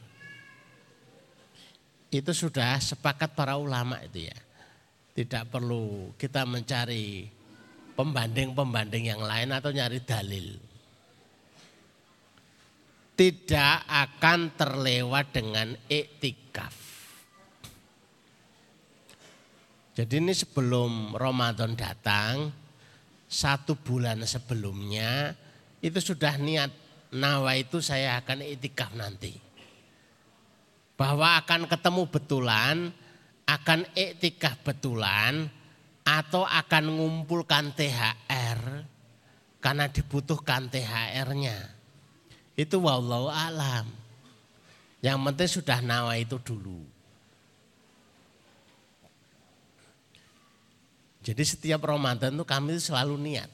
Itu 2.09 2.33
sudah 2.33 2.81
sepakat 2.81 3.37
para 3.37 3.61
ulama 3.61 4.01
itu 4.01 4.25
ya. 4.25 4.37
Tidak 5.13 5.53
perlu 5.53 6.17
kita 6.17 6.49
mencari 6.49 7.36
pembanding-pembanding 7.97 9.09
yang 9.09 9.21
lain 9.25 9.49
atau 9.49 9.73
nyari 9.73 9.99
dalil. 10.05 10.47
Tidak 13.17 13.75
akan 13.89 14.39
terlewat 14.53 15.33
dengan 15.33 15.73
iktikaf. 15.89 16.75
Jadi 19.97 20.21
ini 20.21 20.29
sebelum 20.37 21.17
Ramadan 21.17 21.73
datang, 21.73 22.53
satu 23.25 23.73
bulan 23.73 24.21
sebelumnya 24.29 25.33
itu 25.81 25.97
sudah 25.97 26.37
niat 26.37 26.69
nawa 27.09 27.57
itu 27.57 27.81
saya 27.81 28.21
akan 28.21 28.45
iktikaf 28.45 28.93
nanti. 28.93 29.33
Bahwa 30.93 31.41
akan 31.41 31.65
ketemu 31.65 32.03
betulan, 32.13 32.93
akan 33.49 33.89
iktikaf 33.97 34.61
betulan, 34.61 35.49
atau 36.07 36.47
akan 36.47 36.83
mengumpulkan 36.87 37.75
THR 37.75 38.87
karena 39.59 39.91
dibutuhkan 39.91 40.71
THR-nya. 40.71 41.75
Itu 42.55 42.79
wallahu 42.79 43.27
alam. 43.27 43.91
Yang 45.03 45.17
penting 45.19 45.49
sudah 45.51 45.79
nawa 45.83 46.15
itu 46.15 46.39
dulu. 46.39 46.79
Jadi 51.27 51.43
setiap 51.43 51.83
Ramadan 51.83 52.39
itu 52.39 52.47
kami 52.47 52.79
selalu 52.79 53.19
niat. 53.19 53.51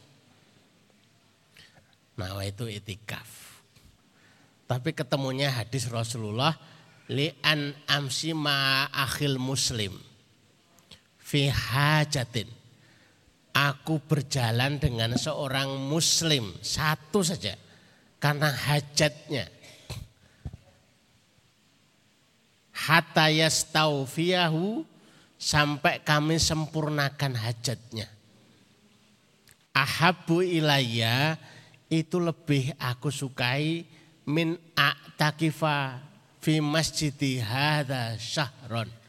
Nawa 2.14 2.46
itu 2.46 2.70
itikaf. 2.70 3.26
Tapi 4.70 4.94
ketemunya 4.94 5.50
hadis 5.50 5.90
Rasulullah 5.90 6.54
li'an 7.10 7.74
amsi 7.90 8.38
ma 8.38 8.86
akhil 8.94 9.42
muslim 9.42 10.13
fi 11.34 11.50
hajatin. 11.50 12.46
Aku 13.58 13.98
berjalan 14.06 14.78
dengan 14.78 15.18
seorang 15.18 15.82
muslim 15.82 16.54
satu 16.62 17.26
saja 17.26 17.58
karena 18.22 18.54
hajatnya. 18.54 19.50
Hatta 22.74 23.34
yastaufiyahu 23.34 24.86
sampai 25.38 26.06
kami 26.06 26.38
sempurnakan 26.38 27.34
hajatnya. 27.34 28.10
Ahabu 29.74 30.46
ilayya 30.46 31.38
itu 31.90 32.22
lebih 32.22 32.78
aku 32.78 33.10
sukai 33.10 33.86
min 34.30 34.58
a'takifa 34.78 35.98
fi 36.42 36.62
masjidi 36.62 37.42
hadha 37.42 38.18
syahron. 38.18 39.03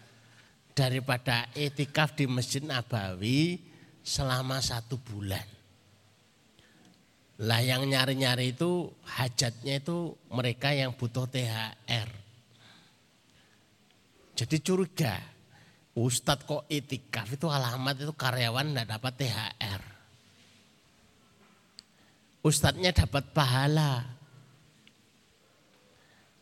Daripada 0.74 1.46
etikaf 1.54 2.18
di 2.18 2.26
Masjid 2.26 2.60
Nabawi 2.60 3.62
selama 4.02 4.58
satu 4.58 4.98
bulan. 4.98 5.46
Lah 7.42 7.62
yang 7.62 7.86
nyari-nyari 7.86 8.54
itu 8.54 8.90
hajatnya 9.06 9.82
itu 9.82 10.14
mereka 10.30 10.70
yang 10.70 10.94
butuh 10.94 11.26
THR. 11.26 12.10
Jadi 14.34 14.56
curiga, 14.62 15.14
Ustadz 15.94 16.46
kok 16.46 16.66
itikaf 16.66 17.38
itu 17.38 17.46
alamat 17.46 18.02
itu 18.02 18.14
karyawan 18.14 18.74
tidak 18.74 18.98
dapat 18.98 19.12
THR. 19.18 19.82
Ustadznya 22.44 22.92
dapat 22.92 23.30
pahala. 23.32 24.04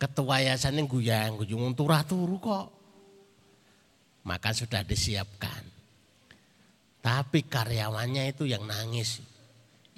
Ketua 0.00 0.42
yayasan 0.42 0.82
yang 0.82 0.90
guyang, 0.90 1.38
guyung 1.38 1.78
turah 1.78 2.02
turu 2.02 2.42
kok. 2.42 2.81
Maka 4.22 4.54
sudah 4.54 4.86
disiapkan. 4.86 5.62
Tapi 7.02 7.42
karyawannya 7.50 8.30
itu 8.30 8.46
yang 8.46 8.62
nangis. 8.62 9.18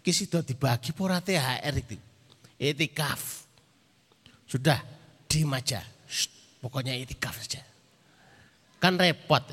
Iki 0.00 0.12
sudah 0.12 0.40
dibagi 0.40 0.96
pora 0.96 1.20
THR 1.20 1.74
itu. 1.76 2.00
Etikaf. 2.56 3.44
Sudah 4.48 4.80
di 5.28 5.44
aja. 5.44 5.82
pokoknya 6.64 6.96
etikaf 6.96 7.36
saja. 7.44 7.60
Kan 8.80 8.96
repot. 8.96 9.44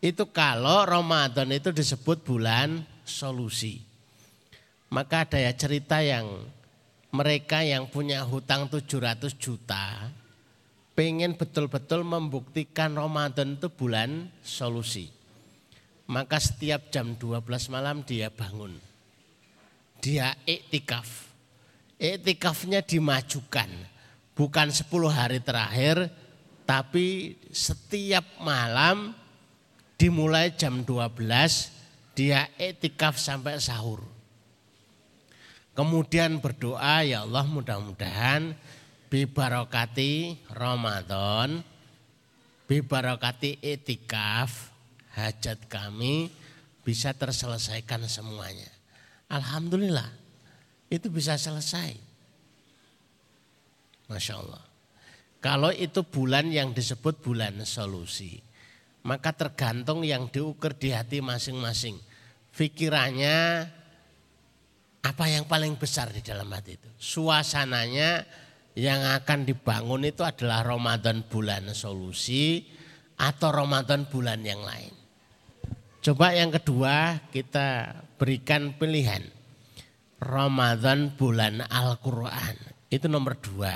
Itu 0.00 0.32
kalau 0.32 0.88
Ramadan 0.88 1.52
itu 1.52 1.68
disebut 1.68 2.24
bulan 2.24 2.80
solusi. 3.04 3.84
Maka 4.88 5.28
ada 5.28 5.36
ya 5.36 5.52
cerita 5.52 6.00
yang 6.00 6.48
mereka 7.12 7.60
yang 7.60 7.90
punya 7.90 8.24
hutang 8.24 8.70
700 8.72 9.36
juta 9.36 10.08
pengen 11.00 11.32
betul-betul 11.32 12.04
membuktikan 12.04 12.92
Ramadan 12.92 13.56
itu 13.56 13.72
bulan 13.72 14.28
solusi. 14.44 15.08
Maka 16.04 16.36
setiap 16.36 16.92
jam 16.92 17.16
12 17.16 17.40
malam 17.72 18.04
dia 18.04 18.28
bangun 18.28 18.76
dia 20.04 20.36
iktikaf. 20.44 21.32
Iktikafnya 21.96 22.84
dimajukan. 22.84 23.68
Bukan 24.36 24.68
10 24.72 24.88
hari 25.08 25.40
terakhir, 25.40 26.08
tapi 26.68 27.36
setiap 27.52 28.24
malam 28.40 29.12
dimulai 30.00 30.52
jam 30.56 30.84
12 30.84 31.16
dia 32.12 32.48
iktikaf 32.60 33.16
sampai 33.16 33.56
sahur. 33.56 34.04
Kemudian 35.76 36.44
berdoa 36.44 37.08
ya 37.08 37.24
Allah 37.24 37.48
mudah-mudahan 37.48 38.52
bibarokati 39.10 40.38
Ramadan, 40.54 41.58
bibarokati 42.70 43.58
itikaf, 43.58 44.70
hajat 45.18 45.66
kami 45.66 46.30
bisa 46.86 47.10
terselesaikan 47.12 48.06
semuanya. 48.06 48.70
Alhamdulillah 49.26 50.06
itu 50.88 51.10
bisa 51.10 51.34
selesai. 51.34 51.98
Masya 54.10 54.34
Allah. 54.38 54.62
Kalau 55.40 55.70
itu 55.72 56.02
bulan 56.04 56.50
yang 56.50 56.70
disebut 56.70 57.22
bulan 57.22 57.62
solusi. 57.66 58.42
Maka 59.00 59.32
tergantung 59.32 60.04
yang 60.04 60.28
diukur 60.28 60.76
di 60.76 60.92
hati 60.92 61.24
masing-masing. 61.24 61.96
Pikirannya 62.52 63.64
apa 65.00 65.24
yang 65.32 65.48
paling 65.48 65.80
besar 65.80 66.12
di 66.12 66.20
dalam 66.20 66.44
hati 66.52 66.76
itu. 66.76 66.88
Suasananya 67.00 68.28
yang 68.78 69.02
akan 69.02 69.46
dibangun 69.46 70.06
itu 70.06 70.22
adalah 70.22 70.62
Ramadan 70.62 71.26
bulan 71.26 71.70
solusi 71.74 72.62
atau 73.18 73.50
Ramadan 73.50 74.06
bulan 74.06 74.40
yang 74.40 74.62
lain. 74.62 74.94
Coba 76.00 76.32
yang 76.32 76.48
kedua 76.48 77.28
kita 77.28 77.92
berikan 78.16 78.72
pilihan. 78.80 79.20
Ramadan 80.20 81.16
bulan 81.16 81.64
Al-Quran. 81.64 82.56
Itu 82.88 83.08
nomor 83.08 83.36
dua. 83.40 83.72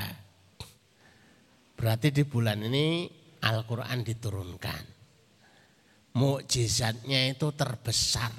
Berarti 1.76 2.08
di 2.12 2.24
bulan 2.24 2.64
ini 2.64 3.08
Al-Quran 3.44 4.00
diturunkan. 4.04 4.96
mukjizatnya 6.14 7.34
itu 7.34 7.50
terbesar. 7.58 8.30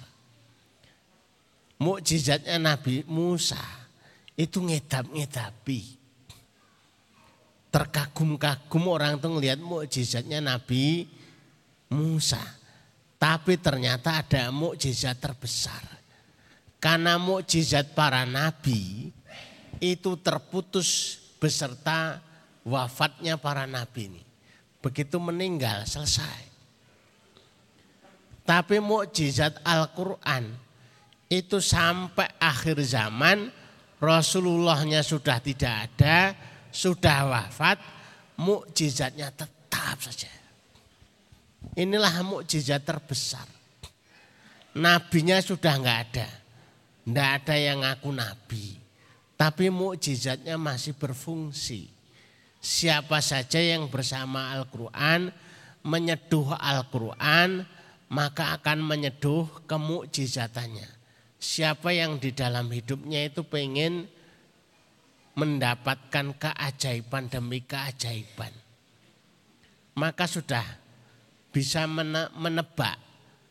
Mukjizatnya 1.76 2.56
Nabi 2.56 3.04
Musa 3.04 3.60
itu 4.39 4.63
ngedap-ngedapi. 4.63 5.94
Terkagum-kagum 7.75 8.88
orang 8.88 9.19
tuh 9.19 9.35
ngelihat 9.35 9.59
mukjizatnya 9.59 10.39
Nabi 10.39 11.11
Musa. 11.91 12.39
Tapi 13.19 13.59
ternyata 13.59 14.23
ada 14.23 14.47
mukjizat 14.47 15.19
terbesar. 15.19 15.83
Karena 16.79 17.19
mukjizat 17.19 17.91
para 17.97 18.23
nabi 18.23 19.09
itu 19.83 20.11
terputus 20.21 21.19
beserta 21.41 22.23
wafatnya 22.63 23.35
para 23.35 23.67
nabi 23.67 24.13
ini. 24.13 24.23
Begitu 24.79 25.17
meninggal 25.17 25.83
selesai. 25.89 26.53
Tapi 28.45 28.77
mukjizat 28.77 29.57
Al-Quran 29.65 30.53
itu 31.25 31.57
sampai 31.57 32.29
akhir 32.38 32.77
zaman 32.85 33.49
Rasulullahnya 33.97 35.01
sudah 35.01 35.41
tidak 35.41 35.89
ada, 35.89 36.38
sudah 36.75 37.31
wafat, 37.31 37.79
mukjizatnya 38.35 39.31
tetap 39.31 39.95
saja. 40.03 40.27
Inilah 41.79 42.19
mukjizat 42.27 42.83
terbesar. 42.83 43.47
Nabinya 44.75 45.39
sudah 45.39 45.79
nggak 45.79 45.99
ada, 46.11 46.27
nggak 47.07 47.29
ada 47.39 47.55
yang 47.55 47.79
ngaku 47.88 48.11
nabi, 48.11 48.75
tapi 49.39 49.71
mukjizatnya 49.71 50.59
masih 50.59 50.91
berfungsi. 50.99 51.88
Siapa 52.59 53.23
saja 53.23 53.61
yang 53.63 53.88
bersama 53.88 54.51
Al-Quran, 54.51 55.31
menyeduh 55.79 56.59
Al-Quran, 56.59 57.63
maka 58.11 58.57
akan 58.59 58.83
menyeduh 58.83 59.47
kemukjizatannya. 59.63 60.91
Siapa 61.39 61.95
yang 61.95 62.19
di 62.19 62.35
dalam 62.35 62.67
hidupnya 62.67 63.31
itu 63.31 63.45
pengen 63.47 64.11
mendapatkan 65.36 66.32
keajaiban 66.39 67.28
demi 67.28 67.63
keajaiban. 67.63 68.52
Maka 69.95 70.28
sudah 70.28 70.63
bisa 71.52 71.88
menebak, 72.36 73.00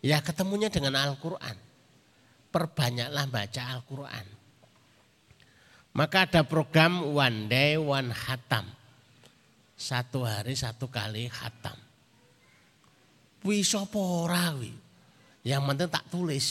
ya 0.05 0.20
ketemunya 0.20 0.68
dengan 0.68 0.97
Al-Quran. 1.01 1.57
Perbanyaklah 2.53 3.25
baca 3.29 3.62
Al-Quran. 3.77 4.27
Maka 5.94 6.27
ada 6.27 6.42
program 6.42 7.14
One 7.14 7.47
Day 7.47 7.79
One 7.79 8.11
Hatam. 8.11 8.66
Satu 9.75 10.23
hari 10.27 10.55
satu 10.55 10.87
kali 10.87 11.27
hatam. 11.27 11.75
Wis 13.42 13.75
apa 13.75 13.99
ora 13.99 14.55
Yang 15.44 15.62
penting 15.66 15.90
tak 15.90 16.05
tulis. 16.09 16.47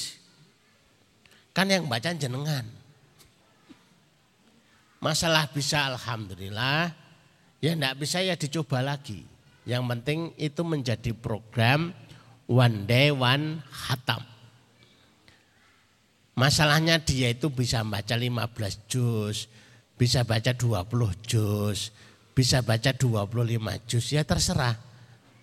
Kan 1.55 1.71
yang 1.71 1.87
baca 1.87 2.13
jenengan. 2.13 2.82
Masalah 5.03 5.51
bisa 5.51 5.91
alhamdulillah, 5.91 6.95
ya 7.59 7.75
enggak 7.75 7.99
bisa 7.99 8.23
ya 8.23 8.39
dicoba 8.39 8.79
lagi. 8.79 9.27
Yang 9.67 9.83
penting 9.83 10.19
itu 10.39 10.63
menjadi 10.63 11.11
program 11.11 11.91
one 12.47 12.87
day 12.87 13.11
one 13.11 13.59
hatam. 13.67 14.23
Masalahnya 16.39 17.03
dia 17.03 17.35
itu 17.35 17.51
bisa 17.51 17.83
baca 17.83 18.15
15 18.15 18.87
juz, 18.87 19.51
bisa 19.99 20.23
baca 20.23 20.55
20 20.55 20.87
juz, 21.27 21.91
bisa 22.31 22.63
baca 22.63 22.95
25 22.95 23.83
juz, 23.83 24.07
ya 24.07 24.23
terserah. 24.23 24.79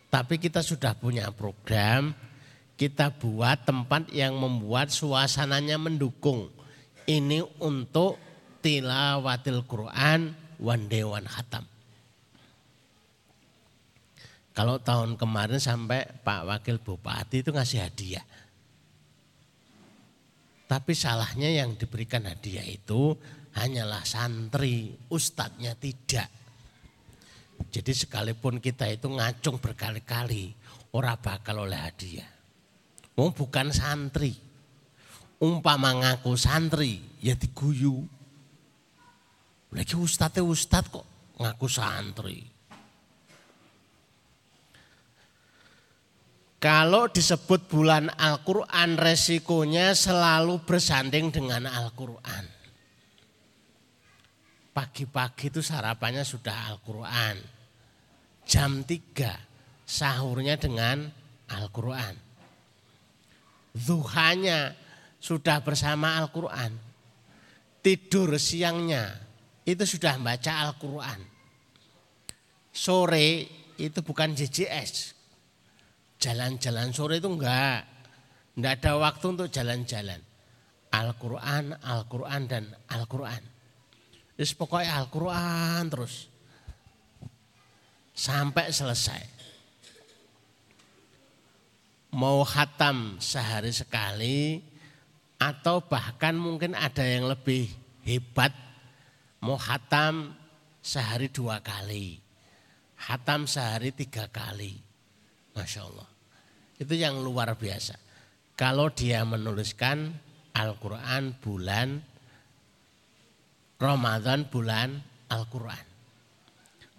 Tapi 0.08 0.40
kita 0.40 0.64
sudah 0.64 0.96
punya 0.96 1.28
program, 1.36 2.16
kita 2.80 3.12
buat 3.12 3.68
tempat 3.68 4.08
yang 4.08 4.40
membuat 4.40 4.88
suasananya 4.88 5.76
mendukung. 5.76 6.48
Ini 7.04 7.44
untuk 7.60 8.29
tilawatil 8.60 9.64
Quran 9.64 10.36
one 10.60 10.84
day 10.88 11.04
one 11.04 11.26
khatam. 11.26 11.64
Kalau 14.52 14.76
tahun 14.76 15.16
kemarin 15.16 15.56
sampai 15.56 16.04
Pak 16.20 16.42
Wakil 16.44 16.76
Bupati 16.82 17.40
itu 17.40 17.50
ngasih 17.54 17.80
hadiah. 17.80 18.24
Tapi 20.68 20.92
salahnya 20.94 21.50
yang 21.50 21.74
diberikan 21.74 22.28
hadiah 22.28 22.62
itu 22.62 23.16
hanyalah 23.58 24.04
santri, 24.06 24.94
ustadznya 25.10 25.74
tidak. 25.74 26.28
Jadi 27.70 27.92
sekalipun 27.94 28.62
kita 28.62 28.86
itu 28.86 29.10
ngacung 29.10 29.58
berkali-kali, 29.58 30.54
ora 30.94 31.18
bakal 31.18 31.66
oleh 31.66 31.78
hadiah. 31.78 32.28
Wong 33.18 33.34
bukan 33.34 33.74
santri. 33.74 34.32
Umpama 35.40 35.96
ngaku 35.96 36.36
santri, 36.36 37.00
ya 37.24 37.32
diguyu. 37.32 38.19
Lagi 39.70 39.94
ustadz 39.94 40.42
ustadz 40.42 40.90
kok 40.90 41.06
ngaku 41.38 41.66
santri. 41.70 42.40
Kalau 46.60 47.08
disebut 47.08 47.72
bulan 47.72 48.12
Al-Quran 48.20 49.00
resikonya 49.00 49.96
selalu 49.96 50.60
bersanding 50.68 51.32
dengan 51.32 51.64
Al-Quran. 51.64 52.44
Pagi-pagi 54.76 55.48
itu 55.48 55.64
sarapannya 55.64 56.20
sudah 56.20 56.68
Al-Quran 56.68 57.60
jam 58.44 58.82
3 58.82 59.88
sahurnya 59.88 60.58
dengan 60.58 61.06
Al-Quran. 61.48 62.18
Zuhanya 63.78 64.74
sudah 65.22 65.62
bersama 65.62 66.18
Al-Quran. 66.18 66.74
Tidur 67.80 68.34
siangnya 68.36 69.29
itu 69.74 69.84
sudah 69.86 70.18
baca 70.18 70.52
Al-Quran. 70.68 71.20
Sore 72.70 73.28
itu 73.80 73.98
bukan 74.04 74.36
JJS. 74.36 75.16
Jalan-jalan 76.20 76.92
sore 76.92 77.18
itu 77.18 77.28
enggak. 77.32 77.82
Enggak 78.54 78.72
ada 78.84 78.92
waktu 79.00 79.26
untuk 79.32 79.48
jalan-jalan. 79.48 80.20
Al-Quran, 80.90 81.78
Al-Quran 81.80 82.42
dan 82.50 82.64
Al-Quran. 82.90 83.42
Terus 84.34 84.52
pokoknya 84.56 85.00
Al-Quran 85.00 85.82
terus 85.86 86.26
sampai 88.16 88.68
selesai. 88.68 89.22
Mau 92.10 92.42
hatam 92.42 93.22
sehari 93.22 93.70
sekali 93.70 94.58
atau 95.38 95.80
bahkan 95.80 96.34
mungkin 96.34 96.74
ada 96.74 97.06
yang 97.06 97.30
lebih 97.30 97.70
hebat 98.02 98.52
mau 99.44 99.56
hatam 99.56 100.36
sehari 100.80 101.28
dua 101.28 101.60
kali. 101.60 102.20
Hatam 103.00 103.48
sehari 103.48 103.92
tiga 103.96 104.28
kali. 104.28 104.76
Masya 105.56 105.80
Allah. 105.84 106.08
Itu 106.76 106.92
yang 106.96 107.20
luar 107.20 107.56
biasa. 107.56 107.96
Kalau 108.56 108.92
dia 108.92 109.24
menuliskan 109.24 110.12
Al-Quran 110.52 111.32
bulan 111.40 112.04
Ramadan 113.80 114.44
bulan 114.52 115.00
Al-Quran 115.32 115.90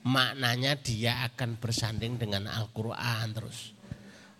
maknanya 0.01 0.77
dia 0.81 1.25
akan 1.29 1.61
bersanding 1.61 2.17
dengan 2.17 2.49
Al-Quran 2.49 3.25
terus. 3.33 3.73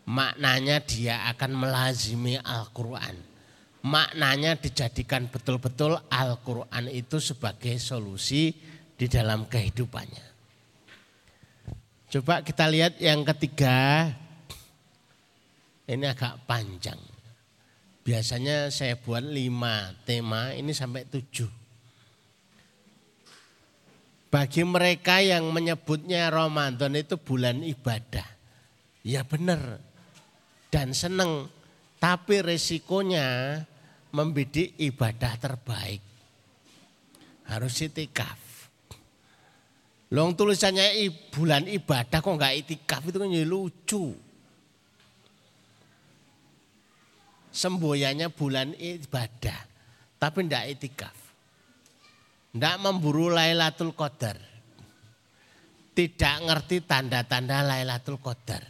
Maknanya 0.09 0.81
dia 0.81 1.29
akan 1.29 1.51
melazimi 1.53 2.35
Al-Quran. 2.41 3.30
Maknanya 3.81 4.61
dijadikan 4.61 5.25
betul-betul 5.25 5.97
Al-Quran 6.05 6.85
itu 6.93 7.17
sebagai 7.17 7.81
solusi 7.81 8.53
di 8.93 9.09
dalam 9.09 9.49
kehidupannya. 9.49 10.25
Coba 12.13 12.45
kita 12.45 12.69
lihat 12.69 13.01
yang 13.01 13.25
ketiga. 13.25 14.05
Ini 15.89 16.05
agak 16.13 16.45
panjang. 16.45 17.01
Biasanya 18.05 18.69
saya 18.69 18.99
buat 19.01 19.25
lima 19.25 19.97
tema, 20.05 20.53
ini 20.53 20.77
sampai 20.77 21.09
tujuh. 21.09 21.49
Bagi 24.31 24.63
mereka 24.63 25.19
yang 25.19 25.49
menyebutnya 25.49 26.29
Ramadan 26.29 26.95
itu 26.95 27.17
bulan 27.17 27.65
ibadah. 27.65 28.23
Ya 29.01 29.25
benar. 29.25 29.81
Dan 30.69 30.93
seneng. 30.93 31.49
Tapi 31.99 32.41
resikonya 32.41 33.61
membidik 34.11 34.75
ibadah 34.77 35.33
terbaik. 35.39 36.03
Harus 37.47 37.75
itikaf. 37.83 38.39
Long 40.11 40.35
tulisannya 40.35 40.91
bulan 41.31 41.67
ibadah 41.67 42.19
kok 42.19 42.35
nggak 42.35 42.55
itikaf 42.63 43.01
itu 43.07 43.17
kan 43.19 43.31
lucu. 43.47 44.05
Semboyannya 47.51 48.31
bulan 48.31 48.71
ibadah, 48.79 49.59
tapi 50.15 50.47
ndak 50.47 50.71
itikaf. 50.71 51.17
Tidak 52.51 52.75
memburu 52.79 53.31
Lailatul 53.31 53.91
Qadar. 53.91 54.39
Tidak 55.91 56.35
ngerti 56.47 56.87
tanda-tanda 56.87 57.59
Lailatul 57.63 58.19
Qadar. 58.19 58.63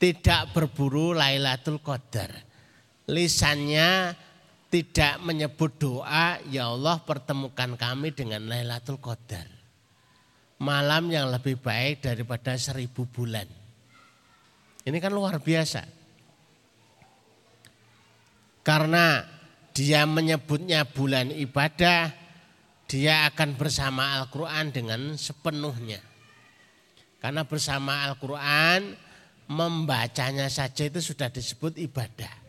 tidak 0.00 0.56
berburu 0.56 1.12
Lailatul 1.12 1.84
Qadar. 1.84 2.49
Lisannya 3.10 4.14
tidak 4.70 5.18
menyebut 5.26 5.82
doa, 5.82 6.38
ya 6.46 6.70
Allah 6.70 7.02
pertemukan 7.02 7.74
kami 7.74 8.14
dengan 8.14 8.46
Lailatul 8.46 9.02
Qadar. 9.02 9.50
Malam 10.62 11.10
yang 11.10 11.26
lebih 11.26 11.58
baik 11.58 12.06
daripada 12.06 12.54
seribu 12.54 13.02
bulan. 13.10 13.48
Ini 14.86 14.96
kan 15.02 15.10
luar 15.10 15.42
biasa. 15.42 15.82
Karena 18.62 19.24
dia 19.74 20.06
menyebutnya 20.06 20.86
bulan 20.86 21.34
ibadah, 21.34 22.14
dia 22.86 23.26
akan 23.26 23.58
bersama 23.58 24.22
Al-Quran 24.22 24.70
dengan 24.70 25.00
sepenuhnya. 25.18 25.98
Karena 27.18 27.42
bersama 27.44 28.06
Al-Quran 28.06 28.96
membacanya 29.50 30.46
saja 30.46 30.86
itu 30.86 31.02
sudah 31.02 31.28
disebut 31.28 31.74
ibadah. 31.76 32.39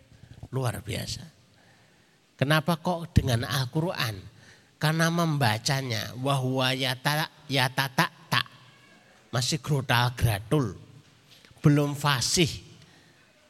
Luar 0.52 0.84
biasa. 0.84 1.24
Kenapa 2.36 2.80
kok 2.80 3.16
dengan 3.16 3.48
Al-Quran? 3.48 4.20
Karena 4.82 5.14
membacanya 5.14 6.12
wahwa 6.18 6.74
yata 6.74 7.30
yata 7.46 7.86
tak 7.94 8.12
tak 8.34 8.48
masih 9.30 9.62
grotal 9.62 10.10
gradul 10.18 10.74
belum 11.62 11.94
fasih 11.94 12.50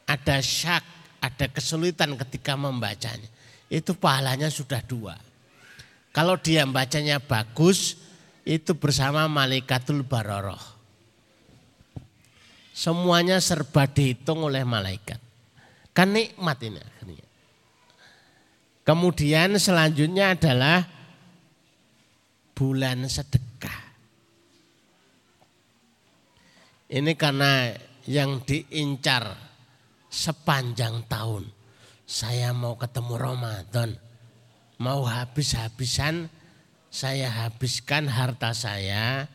ada 0.04 0.44
syak 0.44 0.84
ada 1.24 1.48
kesulitan 1.48 2.20
ketika 2.20 2.60
membacanya 2.60 3.32
itu 3.72 3.96
pahalanya 3.96 4.52
sudah 4.52 4.84
dua 4.84 5.16
kalau 6.12 6.36
dia 6.36 6.68
bacanya 6.68 7.24
bagus 7.24 7.96
itu 8.44 8.76
bersama 8.76 9.24
malaikatul 9.32 10.04
baroroh 10.04 10.60
Semuanya 12.72 13.38
serba 13.44 13.84
dihitung 13.86 14.48
oleh 14.48 14.64
malaikat. 14.64 15.20
Kan 15.92 16.16
nikmat 16.16 16.58
ini 16.64 16.80
akhirnya. 16.80 17.28
Kemudian 18.82 19.60
selanjutnya 19.60 20.34
adalah 20.34 20.88
bulan 22.56 23.06
sedekah. 23.06 23.80
Ini 26.92 27.12
karena 27.16 27.72
yang 28.10 28.44
diincar 28.44 29.32
sepanjang 30.12 31.08
tahun. 31.08 31.48
Saya 32.04 32.52
mau 32.52 32.76
ketemu 32.76 33.16
Ramadan. 33.16 33.96
Mau 34.82 35.08
habis-habisan 35.08 36.28
saya 36.92 37.32
habiskan 37.32 38.12
harta 38.12 38.52
saya. 38.52 39.32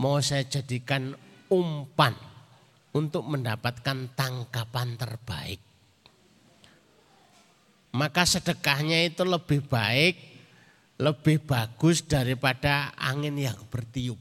Mau 0.00 0.16
saya 0.24 0.48
jadikan 0.48 1.12
umpan 1.52 2.16
untuk 2.96 3.28
mendapatkan 3.28 4.16
tangkapan 4.16 4.96
terbaik. 4.96 5.73
Maka 7.94 8.26
sedekahnya 8.26 9.06
itu 9.06 9.22
lebih 9.22 9.62
baik, 9.70 10.18
lebih 10.98 11.38
bagus 11.46 12.02
daripada 12.02 12.90
angin 12.98 13.38
yang 13.38 13.54
bertiup. 13.70 14.18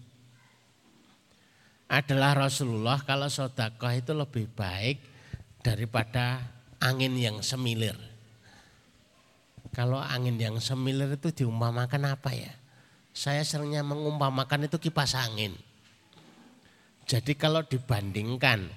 Adalah 1.89 2.45
Rasulullah 2.45 3.01
kalau 3.01 3.25
sodakoh 3.33 3.89
itu 3.89 4.13
lebih 4.13 4.45
baik 4.53 5.01
daripada 5.65 6.53
angin 6.85 7.17
yang 7.17 7.41
semilir. 7.41 7.97
Kalau 9.73 9.97
angin 9.97 10.37
yang 10.37 10.61
semilir 10.61 11.17
itu 11.17 11.33
diumpamakan 11.33 12.13
apa 12.13 12.29
ya? 12.29 12.53
Saya 13.09 13.41
seringnya 13.41 13.81
mengumpamakan 13.81 14.69
itu 14.69 14.77
kipas 14.77 15.17
angin. 15.17 15.57
Jadi 17.09 17.33
kalau 17.33 17.65
dibandingkan 17.65 18.69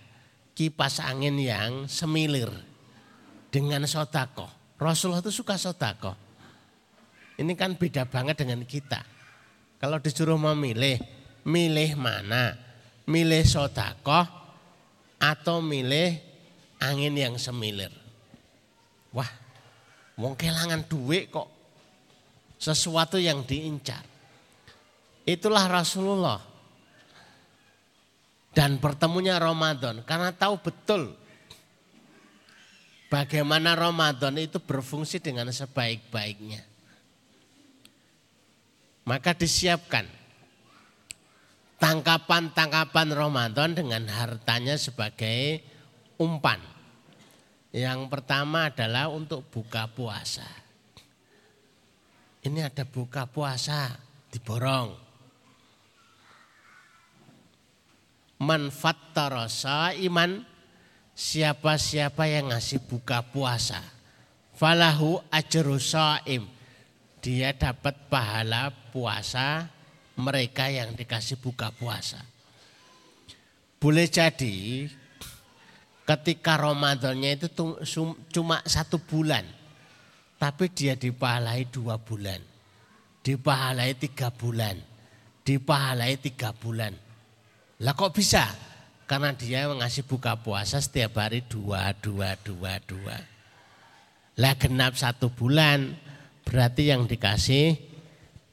kipas 0.57 1.05
angin 1.05 1.37
yang 1.37 1.85
semilir 1.85 2.49
dengan 3.53 3.85
sotako. 3.85 4.56
Rasulullah 4.77 5.25
itu 5.25 5.33
suka 5.33 5.57
sotako. 5.57 6.13
Ini 7.37 7.53
kan 7.57 7.77
beda 7.77 8.09
banget 8.09 8.45
dengan 8.45 8.65
kita. 8.65 9.01
Kalau 9.77 10.01
disuruh 10.01 10.41
memilih, 10.41 11.01
milih 11.45 11.97
mana? 11.97 12.57
Milih 13.09 13.45
sotako 13.45 14.25
atau 15.21 15.61
milih 15.61 16.17
angin 16.81 17.15
yang 17.17 17.35
semilir? 17.37 17.93
Wah, 19.13 19.29
wong 20.21 20.37
kelangan 20.37 20.85
duit 20.89 21.33
kok. 21.33 21.49
Sesuatu 22.57 23.21
yang 23.21 23.45
diincar. 23.45 24.01
Itulah 25.29 25.69
Rasulullah 25.69 26.41
dan 28.57 28.81
bertemunya 28.81 29.37
Ramadan 29.37 30.01
karena 30.09 30.33
tahu 30.33 30.57
betul 30.65 31.13
bagaimana 33.11 33.75
Ramadan 33.75 34.37
itu 34.39 34.59
berfungsi 34.63 35.23
dengan 35.23 35.51
sebaik-baiknya. 35.51 36.63
Maka 39.07 39.39
disiapkan 39.39 40.07
tangkapan-tangkapan 41.79 43.09
Ramadan 43.15 43.71
dengan 43.79 44.11
hartanya 44.11 44.75
sebagai 44.75 45.63
umpan. 46.19 46.59
Yang 47.71 48.09
pertama 48.11 48.73
adalah 48.73 49.13
untuk 49.13 49.47
buka 49.53 49.87
puasa. 49.87 50.49
Ini 52.43 52.67
ada 52.67 52.83
buka 52.87 53.27
puasa 53.31 53.95
diborong 54.31 55.07
manfaat 58.37 59.17
tarasa 59.17 59.97
iman 59.97 60.45
siapa-siapa 61.17 62.29
yang 62.29 62.53
ngasih 62.53 62.85
buka 62.85 63.25
puasa 63.25 63.81
falahu 64.53 65.17
ajru 65.33 65.81
saim 65.81 66.45
dia 67.25 67.57
dapat 67.57 67.97
pahala 68.13 68.69
puasa 68.93 69.73
mereka 70.17 70.71
yang 70.73 70.97
dikasih 70.97 71.37
buka 71.37 71.69
puasa. 71.75 72.23
Boleh 73.77 74.09
jadi 74.09 74.87
ketika 76.09 76.57
Ramadannya 76.57 77.37
itu 77.37 77.49
cuma 78.33 78.63
satu 78.65 78.97
bulan 79.03 79.45
tapi 80.39 80.71
dia 80.71 80.95
dipahalai 80.95 81.67
dua 81.69 81.99
bulan 81.99 82.39
dipahalai 83.21 83.99
tiga 83.99 84.31
bulan 84.31 84.79
dipahalai 85.43 86.15
tiga 86.23 86.55
bulan. 86.55 86.95
Lah 87.83 87.93
kok 87.93 88.15
bisa? 88.15 88.47
Karena 89.07 89.31
dia 89.31 89.71
mengasih 89.71 90.03
buka 90.03 90.35
puasa 90.35 90.83
setiap 90.83 91.23
hari 91.23 91.47
dua, 91.47 91.95
dua, 92.03 92.35
dua, 92.43 92.83
dua. 92.83 93.17
Lah 94.37 94.55
genap 94.59 94.99
satu 94.99 95.31
bulan 95.31 95.95
berarti 96.43 96.91
yang 96.91 97.07
dikasih 97.07 97.79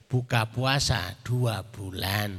buka 0.05 0.45
puasa 0.53 1.17
dua 1.25 1.65
bulan. 1.65 2.37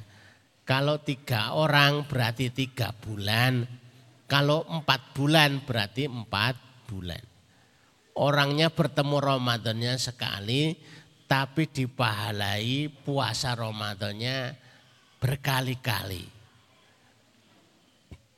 Kalau 0.62 1.02
tiga 1.02 1.58
orang 1.58 2.06
berarti 2.06 2.54
tiga 2.54 2.94
bulan. 2.94 3.66
Kalau 4.30 4.62
empat 4.64 5.12
bulan 5.12 5.60
berarti 5.66 6.06
empat 6.06 6.86
bulan. 6.86 7.20
Orangnya 8.14 8.70
bertemu 8.70 9.16
Ramadannya 9.18 9.98
sekali 9.98 10.78
tapi 11.26 11.66
dipahalai 11.66 12.86
puasa 13.02 13.58
Ramadannya 13.58 14.54
berkali-kali. 15.18 16.33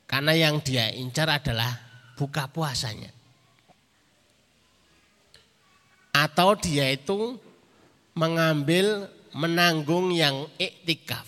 Karena 0.07 0.31
yang 0.31 0.63
dia 0.63 0.87
incar 0.95 1.27
adalah 1.27 1.67
buka 2.15 2.47
puasanya. 2.47 3.11
Atau 6.15 6.55
dia 6.57 6.89
itu 6.89 7.35
mengambil 8.15 9.05
menanggung 9.35 10.09
yang 10.15 10.47
iktikaf. 10.57 11.27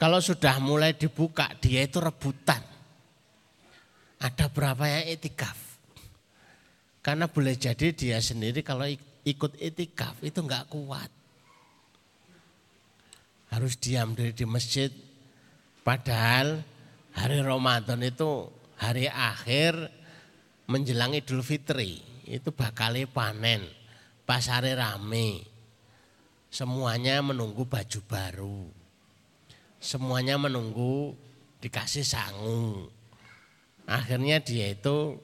Kalau 0.00 0.18
sudah 0.18 0.56
mulai 0.58 0.96
dibuka 0.96 1.52
dia 1.60 1.84
itu 1.84 2.00
rebutan. 2.00 2.64
Ada 4.16 4.48
berapa 4.48 4.88
yang 4.88 5.14
iktikaf? 5.14 5.70
Karena 7.04 7.28
boleh 7.28 7.54
jadi 7.56 7.92
dia 7.92 8.18
sendiri 8.18 8.64
kalau 8.64 8.88
ikut 9.24 9.52
itikaf 9.60 10.20
itu 10.24 10.40
enggak 10.40 10.72
kuat. 10.72 11.12
Harus 13.52 13.76
diam 13.76 14.16
diri 14.16 14.32
di 14.32 14.48
masjid. 14.48 14.88
Padahal 15.84 16.60
hari 17.14 17.38
Ramadan 17.42 18.02
itu 18.04 18.50
hari 18.78 19.06
akhir 19.10 19.90
menjelang 20.70 21.14
Idul 21.14 21.42
Fitri. 21.42 22.02
Itu 22.26 22.54
bakal 22.54 22.94
panen 23.10 23.66
pasare 24.22 24.78
rame. 24.78 25.42
Semuanya 26.50 27.22
menunggu 27.22 27.66
baju 27.66 28.00
baru. 28.06 28.60
Semuanya 29.82 30.38
menunggu 30.38 31.14
dikasih 31.62 32.06
sangu. 32.06 32.90
Akhirnya 33.86 34.38
dia 34.38 34.70
itu 34.70 35.18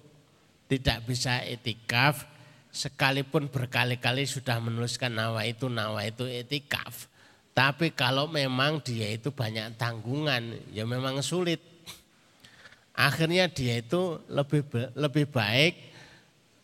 tidak 0.67 1.07
bisa 1.07 1.43
etikaf 1.47 2.27
sekalipun 2.75 3.49
berkali-kali 3.49 4.27
sudah 4.27 4.59
menuliskan 4.61 5.15
nawa 5.15 5.47
itu 5.49 5.71
nawa 5.71 6.05
itu 6.05 6.29
etikaf 6.29 7.09
tapi 7.57 7.97
kalau 7.97 8.29
memang 8.29 8.85
dia 8.85 9.09
itu 9.17 9.33
banyak 9.33 9.81
tanggungan 9.81 10.61
ya 10.77 10.85
memang 10.85 11.25
sulit 11.25 11.57
Akhirnya 12.97 13.45
dia 13.53 13.85
itu 13.85 14.25
lebih 14.33 14.65
lebih 14.97 15.29
baik 15.29 15.75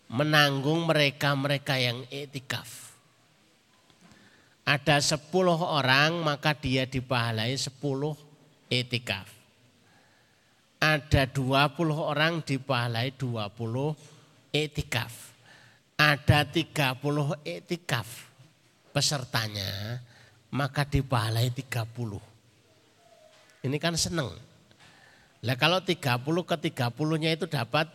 menanggung 0.08 0.88
mereka-mereka 0.88 1.76
yang 1.76 2.08
etikaf. 2.08 2.96
Ada 4.64 5.00
10 5.04 5.28
orang 5.60 6.24
maka 6.24 6.56
dia 6.56 6.88
dipahalai 6.88 7.52
10 7.52 7.76
etikaf. 8.72 9.28
Ada 10.80 11.28
20 11.28 11.92
orang 11.92 12.40
dipahalai 12.40 13.12
20 13.12 13.92
etikaf. 14.56 15.36
Ada 16.00 16.48
30 16.48 16.96
etikaf 17.44 18.08
pesertanya 18.92 20.00
maka 20.52 20.84
dipahalai 20.88 21.52
30. 21.52 22.20
Ini 23.64 23.76
kan 23.80 23.96
seneng. 23.96 24.51
Lah 25.42 25.58
kalau 25.58 25.82
30 25.82 26.22
ke 26.22 26.56
30-nya 26.70 27.34
itu 27.34 27.50
dapat 27.50 27.90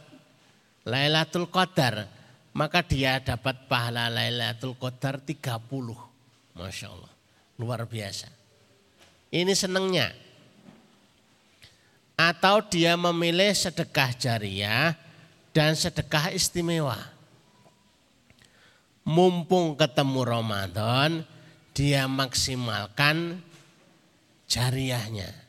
Lailatul 0.84 1.48
Qadar, 1.48 2.04
maka 2.52 2.84
dia 2.84 3.24
dapat 3.24 3.72
pahala 3.72 4.12
Lailatul 4.12 4.76
Qadar 4.76 5.24
30. 5.24 5.64
Masya 6.60 6.88
Allah, 6.92 7.14
luar 7.56 7.88
biasa. 7.88 8.28
Ini 9.32 9.56
senengnya. 9.56 10.12
Atau 12.20 12.68
dia 12.68 13.00
memilih 13.00 13.56
sedekah 13.56 14.12
jariah 14.12 14.92
dan 15.56 15.72
sedekah 15.72 16.36
istimewa. 16.36 17.00
Mumpung 19.08 19.80
ketemu 19.80 20.20
Ramadan, 20.28 21.24
dia 21.72 22.12
maksimalkan 22.12 23.40
jariahnya 24.52 25.47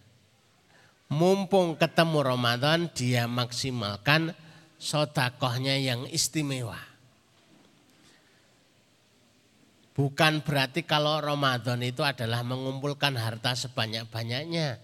mumpung 1.08 1.76
ketemu 1.80 2.20
Ramadan 2.20 2.92
dia 2.92 3.24
maksimalkan 3.24 4.36
sodakohnya 4.76 5.80
yang 5.80 6.04
istimewa. 6.08 6.76
Bukan 9.96 10.46
berarti 10.46 10.86
kalau 10.86 11.18
Ramadan 11.18 11.82
itu 11.82 12.06
adalah 12.06 12.46
mengumpulkan 12.46 13.18
harta 13.18 13.58
sebanyak-banyaknya. 13.58 14.78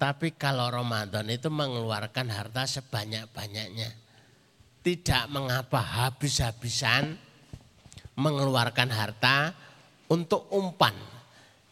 Tapi 0.00 0.32
kalau 0.32 0.72
Ramadan 0.72 1.28
itu 1.28 1.52
mengeluarkan 1.52 2.32
harta 2.32 2.64
sebanyak-banyaknya. 2.64 3.92
Tidak 4.80 5.28
mengapa 5.28 5.82
habis-habisan 5.82 7.20
mengeluarkan 8.16 8.88
harta 8.88 9.52
untuk 10.08 10.48
umpan. 10.48 10.96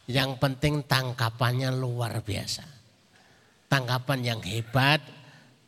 Yang 0.05 0.37
penting 0.37 0.85
tangkapannya 0.85 1.73
luar 1.73 2.21
biasa 2.21 2.74
tangkapan 3.67 4.19
yang 4.23 4.41
hebat, 4.43 5.01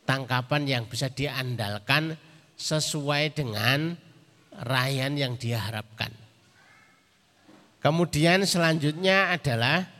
tangkapan 0.08 0.64
yang 0.64 0.84
bisa 0.88 1.10
diandalkan 1.12 2.16
sesuai 2.58 3.36
dengan 3.36 3.94
rayan 4.66 5.14
yang 5.14 5.38
dia 5.38 5.62
harapkan. 5.62 6.10
Kemudian 7.78 8.42
selanjutnya 8.42 9.30
adalah 9.30 9.98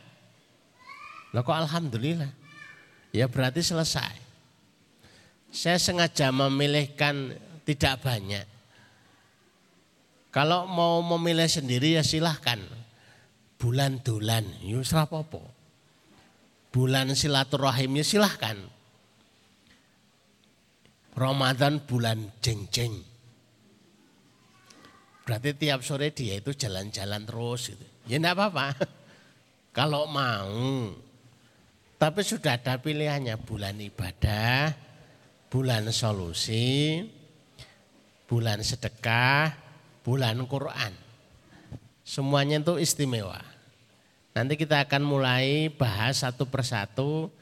Loh 1.29 1.45
kok 1.45 1.53
alhamdulillah. 1.53 2.33
Ya 3.13 3.29
berarti 3.29 3.61
selesai. 3.61 4.17
Saya 5.49 5.77
sengaja 5.77 6.33
memilihkan 6.33 7.37
tidak 7.65 8.01
banyak. 8.01 8.45
Kalau 10.29 10.69
mau 10.69 11.01
memilih 11.01 11.49
sendiri 11.49 11.97
ya 11.97 12.03
silahkan. 12.05 12.57
Bulan 13.59 13.99
dolan, 13.99 14.47
yus 14.63 14.95
ya 14.95 15.03
rapopo 15.03 15.58
bulan 16.69 17.13
silaturahimnya 17.13 18.05
silahkan. 18.05 18.57
Ramadan 21.17 21.83
bulan 21.83 22.31
jeng-jeng. 22.39 22.95
Berarti 25.27 25.51
tiap 25.53 25.83
sore 25.85 26.09
dia 26.15 26.39
itu 26.39 26.55
jalan-jalan 26.55 27.27
terus 27.27 27.75
gitu. 27.75 27.85
Ya 28.07 28.17
enggak 28.17 28.39
apa-apa. 28.39 28.67
Kalau 29.77 30.09
mau. 30.09 30.95
Tapi 31.99 32.21
sudah 32.23 32.55
ada 32.55 32.79
pilihannya 32.79 33.35
bulan 33.43 33.75
ibadah, 33.75 34.71
bulan 35.51 35.91
solusi, 35.91 37.03
bulan 38.23 38.63
sedekah, 38.63 39.51
bulan 40.01 40.39
Quran. 40.47 40.95
Semuanya 42.07 42.63
itu 42.63 42.79
istimewa. 42.79 43.58
Nanti 44.33 44.53
kita 44.55 44.85
akan 44.85 45.01
mulai 45.03 45.73
bahas 45.73 46.21
satu 46.21 46.45
persatu 46.45 47.33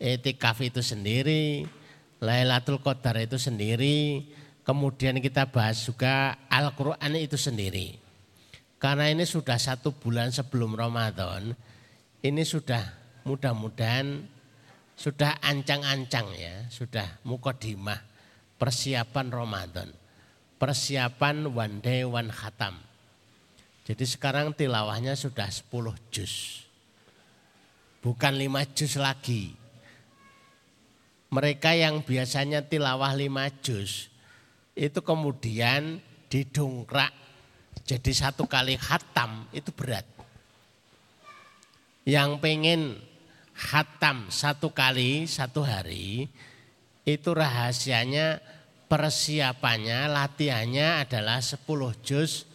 etikaf 0.00 0.62
itu 0.64 0.80
sendiri, 0.80 1.66
Lailatul 2.22 2.80
Qadar 2.80 3.20
itu 3.20 3.36
sendiri, 3.36 4.24
kemudian 4.64 5.18
kita 5.18 5.50
bahas 5.50 5.82
juga 5.84 6.38
Al-Quran 6.48 7.18
itu 7.18 7.36
sendiri. 7.36 8.00
Karena 8.80 9.12
ini 9.12 9.28
sudah 9.28 9.60
satu 9.60 9.92
bulan 9.92 10.32
sebelum 10.32 10.72
Ramadan, 10.72 11.52
ini 12.24 12.42
sudah 12.44 12.80
mudah-mudahan 13.28 14.24
sudah 15.00 15.40
ancang-ancang 15.40 16.28
ya, 16.36 16.68
sudah 16.68 17.24
mukodimah 17.24 17.96
persiapan 18.60 19.32
Ramadan. 19.32 19.88
Persiapan 20.60 21.48
one 21.48 21.80
day 21.80 22.04
one 22.04 22.28
khatam. 22.28 22.89
Jadi 23.90 24.06
sekarang 24.06 24.54
tilawahnya 24.54 25.18
sudah 25.18 25.50
10 25.50 25.66
juz. 26.14 26.62
Bukan 27.98 28.38
5 28.38 28.62
juz 28.70 28.94
lagi. 28.94 29.58
Mereka 31.34 31.74
yang 31.74 32.06
biasanya 32.06 32.62
tilawah 32.62 33.10
5 33.10 33.50
juz 33.66 34.06
itu 34.78 35.02
kemudian 35.02 35.98
didongkrak 36.30 37.10
jadi 37.82 38.12
satu 38.14 38.46
kali 38.46 38.78
hatam 38.78 39.50
itu 39.50 39.74
berat. 39.74 40.06
Yang 42.06 42.30
pengen 42.38 42.80
hatam 43.58 44.30
satu 44.30 44.70
kali 44.70 45.26
satu 45.26 45.66
hari 45.66 46.30
itu 47.02 47.30
rahasianya 47.34 48.38
persiapannya 48.86 50.06
latihannya 50.06 51.02
adalah 51.02 51.42
10 51.42 51.58
juz 52.06 52.46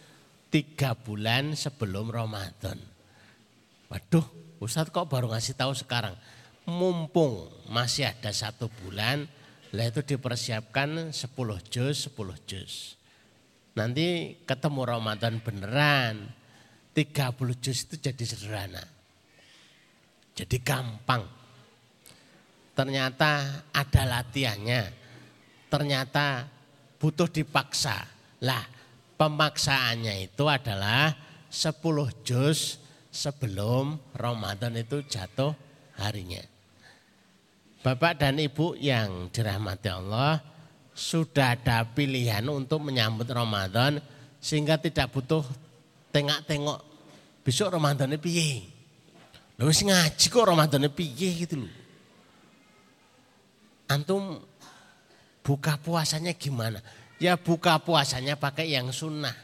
tiga 0.50 0.94
bulan 0.94 1.54
sebelum 1.58 2.10
Ramadan. 2.10 2.78
Waduh, 3.86 4.26
Ustadz 4.58 4.90
kok 4.90 5.06
baru 5.06 5.30
ngasih 5.30 5.54
tahu 5.54 5.72
sekarang? 5.76 6.16
Mumpung 6.66 7.46
masih 7.70 8.10
ada 8.10 8.34
satu 8.34 8.66
bulan, 8.82 9.30
lah 9.70 9.86
itu 9.86 10.02
dipersiapkan 10.02 11.14
10 11.14 11.70
juz, 11.70 12.10
10 12.10 12.38
juz. 12.46 12.98
Nanti 13.78 14.40
ketemu 14.42 14.82
Ramadan 14.82 15.38
beneran, 15.38 16.32
30 16.96 17.54
juz 17.60 17.86
itu 17.86 17.94
jadi 18.00 18.24
sederhana. 18.24 18.82
Jadi 20.36 20.56
gampang. 20.64 21.22
Ternyata 22.76 23.64
ada 23.72 24.02
latihannya. 24.04 24.82
Ternyata 25.68 26.44
butuh 27.00 27.28
dipaksa. 27.28 28.04
Lah 28.44 28.75
pemaksaannya 29.16 30.28
itu 30.28 30.44
adalah 30.46 31.12
10 31.48 31.76
juz 32.24 32.80
sebelum 33.08 33.96
Ramadan 34.12 34.76
itu 34.76 35.00
jatuh 35.08 35.56
harinya. 35.96 36.44
Bapak 37.80 38.20
dan 38.20 38.36
Ibu 38.36 38.76
yang 38.76 39.32
dirahmati 39.32 39.88
Allah 39.88 40.42
sudah 40.96 41.56
ada 41.56 41.86
pilihan 41.86 42.44
untuk 42.48 42.82
menyambut 42.84 43.28
Ramadan 43.28 44.00
sehingga 44.40 44.76
tidak 44.80 45.12
butuh 45.12 45.44
tengok-tengok 46.10 46.80
besok 47.46 47.72
Ramadan 47.72 48.10
ini 48.12 48.18
piye. 48.18 48.50
Lalu 49.56 49.72
ngaji 49.72 50.26
kok 50.28 50.48
Ramadan 50.50 50.84
ini 50.84 50.90
piye 50.92 51.28
gitu 51.46 51.62
loh. 51.64 51.74
Antum 53.86 54.42
buka 55.46 55.78
puasanya 55.78 56.34
gimana? 56.34 56.82
Ya 57.16 57.40
buka 57.40 57.80
puasanya 57.80 58.36
pakai 58.36 58.72
yang 58.72 58.92
sunnah. 58.92 59.34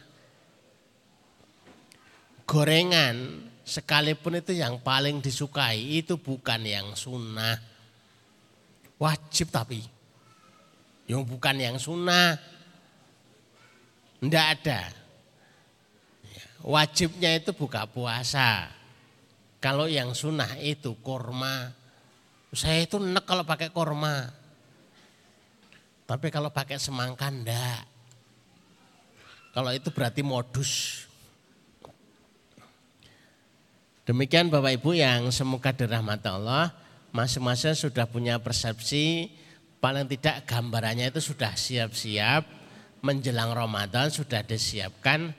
Gorengan 2.45 3.49
sekalipun 3.65 4.43
itu 4.43 4.53
yang 4.53 4.83
paling 4.83 5.23
disukai 5.25 6.03
itu 6.03 6.21
bukan 6.21 6.61
yang 6.67 6.93
sunnah. 6.93 7.57
Wajib 9.01 9.49
tapi. 9.49 9.81
Yang 11.09 11.23
bukan 11.27 11.57
yang 11.59 11.77
sunnah. 11.81 12.37
Tidak 14.23 14.47
ada. 14.59 14.81
Wajibnya 16.63 17.35
itu 17.35 17.51
buka 17.57 17.91
puasa. 17.91 18.71
Kalau 19.59 19.91
yang 19.91 20.15
sunnah 20.15 20.59
itu 20.63 20.95
korma. 21.03 21.75
Saya 22.53 22.85
itu 22.85 23.01
enak 23.03 23.25
kalau 23.27 23.43
pakai 23.43 23.75
korma. 23.75 24.42
Tapi 26.13 26.29
kalau 26.29 26.53
pakai 26.53 26.77
semangka 26.77 27.33
enggak. 27.33 27.89
Kalau 29.57 29.73
itu 29.73 29.89
berarti 29.89 30.21
modus. 30.21 31.05
Demikian 34.05 34.53
Bapak 34.53 34.77
Ibu 34.77 34.93
yang 34.93 35.33
semoga 35.33 35.73
dirahmati 35.73 36.29
Allah, 36.29 36.69
masing-masing 37.17 37.73
sudah 37.73 38.05
punya 38.05 38.37
persepsi 38.37 39.33
paling 39.81 40.05
tidak 40.05 40.45
gambarannya 40.45 41.09
itu 41.09 41.33
sudah 41.33 41.57
siap-siap 41.57 42.45
menjelang 43.01 43.57
Ramadan 43.57 44.13
sudah 44.13 44.45
disiapkan 44.45 45.33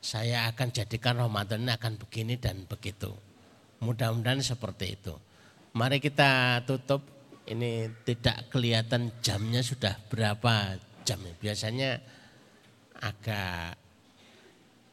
saya 0.00 0.48
akan 0.48 0.72
jadikan 0.72 1.20
Ramadan 1.20 1.68
ini 1.68 1.72
akan 1.76 2.00
begini 2.00 2.40
dan 2.40 2.64
begitu. 2.64 3.12
Mudah-mudahan 3.84 4.40
seperti 4.40 4.96
itu. 4.96 5.12
Mari 5.76 6.00
kita 6.00 6.64
tutup 6.64 7.04
ini 7.48 7.90
tidak 8.06 8.50
kelihatan 8.52 9.10
jamnya 9.18 9.62
sudah 9.64 9.98
berapa 10.06 10.78
jam. 11.02 11.18
Biasanya 11.42 11.98
agak 13.02 13.74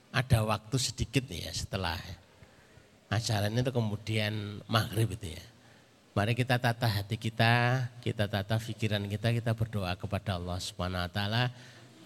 ada 0.09 0.39
waktu 0.41 0.77
sedikit 0.81 1.29
ya 1.29 1.53
setelah 1.53 1.97
acara 3.13 3.53
ini 3.53 3.61
itu 3.61 3.73
kemudian 3.73 4.65
maghrib 4.65 5.13
itu 5.13 5.37
ya. 5.37 5.45
Mari 6.17 6.33
kita 6.33 6.57
tata 6.57 6.89
hati 6.89 7.21
kita, 7.21 7.85
kita 8.01 8.25
tata 8.25 8.57
pikiran 8.57 9.05
kita, 9.05 9.29
kita 9.29 9.53
berdoa 9.53 9.93
kepada 9.93 10.41
Allah 10.41 10.57
Subhanahu 10.57 11.05
wa 11.05 11.11
taala 11.13 11.53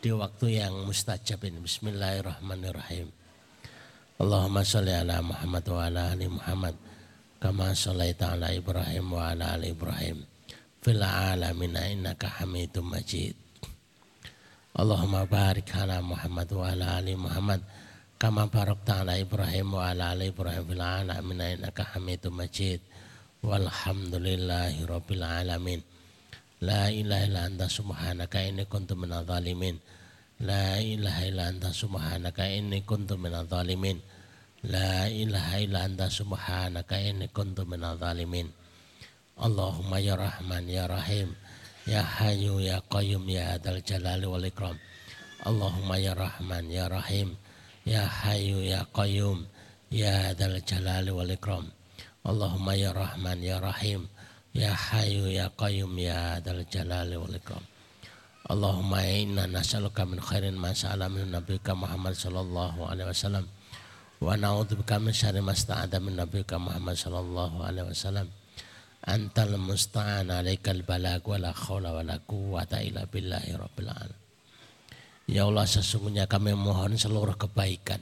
di 0.04 0.12
waktu 0.12 0.60
yang 0.60 0.76
mustajab 0.84 1.39
ini. 1.48 1.64
Bismillahirrahmanirrahim. 1.64 3.08
Allahumma 4.20 4.62
sholli 4.62 4.91
ala 4.91 5.24
Muhammad 5.24 5.64
wa 5.72 5.80
ala 5.88 6.04
ali 6.14 6.28
Muhammad 6.30 6.76
kama 7.41 7.74
shallaita 7.74 8.38
ala 8.38 8.54
Ibrahim 8.54 9.06
wa 9.12 9.34
ala 9.34 9.58
ali 9.58 9.74
Ibrahim 9.74 10.32
fil 10.84 10.99
alamin 10.99 11.79
innaka 11.79 12.27
Hamidum 12.27 12.91
Majid. 12.91 13.39
Allahumma 14.75 15.23
barik 15.23 15.71
ala 15.79 16.03
Muhammad 16.03 16.51
wa 16.51 16.67
ala 16.67 16.99
ali 16.99 17.15
Muhammad. 17.15 17.63
Kama 18.19 18.51
barakta 18.51 19.07
ala 19.07 19.15
Ibrahim 19.15 19.79
wa 19.79 19.88
ala 19.88 20.11
ali 20.11 20.36
Ibrahim 20.36 20.67
fil 20.67 20.84
alamin 20.84 21.39
innaka 21.55 21.88
Hamidum 21.95 22.36
Majid. 22.36 22.84
Walhamdulillahi 23.47 24.84
rabbil 24.84 25.23
alamin. 25.23 25.79
La 26.59 26.91
ilaha 26.91 27.23
illa 27.31 27.41
anta 27.47 27.71
subhanaka 27.71 28.43
inni 28.43 28.67
kuntu 28.67 28.99
minadh 28.99 29.23
zalimin. 29.23 29.79
La 30.43 30.84
ilaha 30.84 31.23
illa 31.23 31.47
anta 31.47 31.71
subhanaka 31.71 32.43
inni 32.51 32.84
kuntu 32.84 33.15
minadh 33.15 33.47
zalimin. 33.47 34.03
La 34.67 35.07
ilaha 35.07 35.63
illa 35.63 35.88
anta 35.88 36.11
subhanaka 36.11 36.99
inni 36.99 37.31
kuntu 37.31 37.63
minadh 37.63 38.03
zalimin 38.03 38.51
Allahumma 39.38 39.97
ya 39.97 40.15
rahman 40.15 40.63
ya 40.69 40.86
rahim 40.86 41.34
ya 41.89 42.01
hayyu 42.05 42.61
ya 42.61 42.79
qayyum 42.88 43.25
ya 43.29 43.57
adal 43.57 43.81
jalali 43.81 44.25
wal 44.29 44.45
ikram 44.45 44.77
Allahumma 45.43 45.97
ya 45.99 46.13
rahman 46.13 46.69
ya 46.69 46.86
rahim 46.88 47.36
ya 47.84 48.05
hayyu 48.07 48.61
ya 48.63 48.86
qayyum 48.93 49.45
ya 49.89 50.31
adal 50.31 50.57
jalali 50.63 51.11
wal 51.11 51.29
ikram 51.29 51.69
Allahumma 52.23 52.71
ya 52.71 52.95
Rahman 52.95 53.43
ya 53.43 53.59
Rahim 53.59 54.07
ya 54.55 54.71
Hayyu 54.71 55.27
ya 55.27 55.51
Qayyum 55.59 55.91
ya 55.99 56.39
Dal 56.39 56.63
Jalali 56.63 57.19
wal 57.19 57.36
Ikram. 57.36 57.59
Allahumma 58.47 59.03
inna 59.03 59.43
nas'aluka 59.43 60.07
min 60.07 60.23
khairin 60.23 60.55
ma 60.55 60.71
sa'ala 60.71 61.11
min 61.11 61.27
nabiyyika 61.36 61.75
Muhammad 61.75 62.15
sallallahu 62.15 62.88
alaihi 62.88 63.11
wasallam 63.11 63.43
wa 64.23 64.39
na'udzubika 64.39 65.03
min 65.03 65.11
syarri 65.11 65.43
ma 65.43 65.51
sta'ada 65.51 65.99
min 65.99 66.15
nabiyyika 66.15 66.55
Muhammad 66.55 66.95
sallallahu 66.95 67.59
alaihi 67.59 67.91
wasallam. 67.91 68.31
Antal 69.04 69.60
musta'an 69.60 70.32
alaikal 70.32 70.80
balag 70.88 71.28
wa 71.28 71.36
la 71.36 71.51
khawla 71.51 71.91
wa 71.91 72.04
la 72.08 72.16
quwwata 72.24 72.80
illa 72.80 73.04
billahi 73.04 73.51
rabbil 73.51 73.91
alamin. 73.91 74.22
Ya 75.28 75.47
Allah 75.47 75.68
sesungguhnya 75.68 76.28
kami 76.28 76.56
mohon 76.56 76.99
seluruh 76.99 77.36
kebaikan 77.36 77.99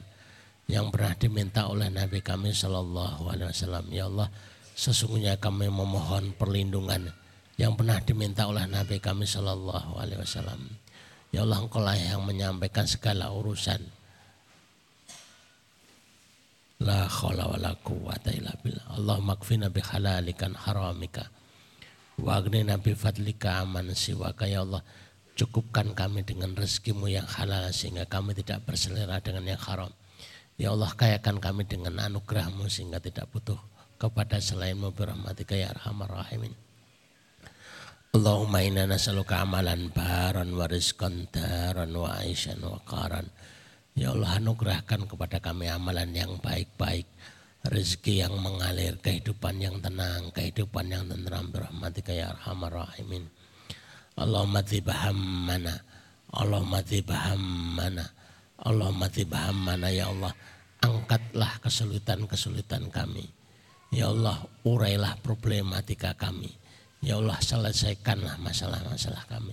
yang 0.70 0.90
pernah 0.94 1.14
diminta 1.18 1.66
oleh 1.70 1.90
Nabi 1.90 2.22
kami 2.22 2.54
Shallallahu 2.54 3.30
Alaihi 3.30 3.50
Wasallam. 3.50 3.86
Ya 3.90 4.06
Allah, 4.06 4.30
sesungguhnya 4.78 5.38
kami 5.38 5.70
memohon 5.70 6.34
perlindungan 6.38 7.10
yang 7.58 7.74
pernah 7.78 7.98
diminta 8.02 8.46
oleh 8.46 8.66
Nabi 8.66 8.98
kami 8.98 9.26
Shallallahu 9.26 9.98
Alaihi 9.98 10.22
Wasallam. 10.22 10.70
Ya 11.34 11.42
Allah, 11.46 11.62
Engkau 11.62 11.82
lah 11.82 11.98
yang 11.98 12.22
menyampaikan 12.22 12.86
segala 12.86 13.30
urusan. 13.30 13.82
La 16.82 17.06
khawla 17.06 17.46
wa 17.46 17.58
la 17.62 17.72
quwwata 17.78 18.34
illa 18.34 18.50
billah. 18.58 18.98
Allahumma 18.98 19.38
kfina 19.38 19.70
bi 19.70 19.78
halalikan 19.78 20.58
haramika. 20.58 21.30
Wa 22.18 22.42
aghnina 22.42 22.74
bi 22.82 22.90
fadlika 22.98 23.62
aman 23.62 23.94
siwaka 23.94 24.50
ya 24.50 24.66
Allah. 24.66 24.82
Cukupkan 25.38 25.94
kami 25.94 26.26
dengan 26.26 26.58
rezekimu 26.58 27.06
yang 27.06 27.24
halal 27.24 27.70
sehingga 27.70 28.04
kami 28.10 28.34
tidak 28.34 28.66
berselera 28.66 29.22
dengan 29.22 29.54
yang 29.54 29.62
haram. 29.62 29.94
Ya 30.58 30.74
Allah 30.74 30.90
kayakan 30.92 31.38
kami 31.38 31.64
dengan 31.70 32.02
anugerahmu 32.02 32.66
sehingga 32.66 32.98
tidak 32.98 33.30
butuh 33.30 33.56
kepada 33.96 34.42
selainmu 34.42 34.90
birahmatika 34.90 35.54
ya 35.54 35.70
arhamar 35.70 36.10
rahimin. 36.10 36.52
Allahumma 38.12 38.60
inna 38.60 38.84
nas'aluka 38.84 39.40
amalan 39.40 39.88
baran 39.88 40.52
wa 40.52 40.68
rizqan 40.68 41.30
daran 41.32 41.96
wa 41.96 42.12
aishan 42.20 42.60
wa 42.60 42.76
qaran. 42.84 43.24
Ya 43.92 44.08
Allah 44.16 44.40
anugerahkan 44.40 45.04
kepada 45.04 45.36
kami 45.36 45.68
amalan 45.68 46.16
yang 46.16 46.40
baik-baik, 46.40 47.04
rezeki 47.68 48.24
yang 48.24 48.34
mengalir, 48.40 48.96
kehidupan 49.04 49.60
yang 49.60 49.76
tenang, 49.84 50.32
kehidupan 50.32 50.88
yang 50.88 51.04
tenteram 51.04 51.52
birahmatika 51.52 52.12
ya 52.16 52.32
arhamar 52.32 52.72
rahimin. 52.72 53.28
Allahumma 54.16 54.64
tibaham 54.64 55.16
mana, 55.44 55.76
Allahumma 56.32 56.80
tibaham 56.80 57.42
mana, 57.76 58.04
Allahumma 58.64 59.08
tibaham 59.12 59.56
mana 59.60 59.88
ya 59.92 60.08
Allah 60.08 60.32
angkatlah 60.82 61.62
kesulitan-kesulitan 61.62 62.90
kami. 62.90 63.28
Ya 63.92 64.08
Allah, 64.08 64.40
urailah 64.64 65.20
problematika 65.20 66.16
kami. 66.16 66.48
Ya 67.04 67.20
Allah, 67.20 67.36
selesaikanlah 67.44 68.40
masalah-masalah 68.40 69.28
kami. 69.28 69.52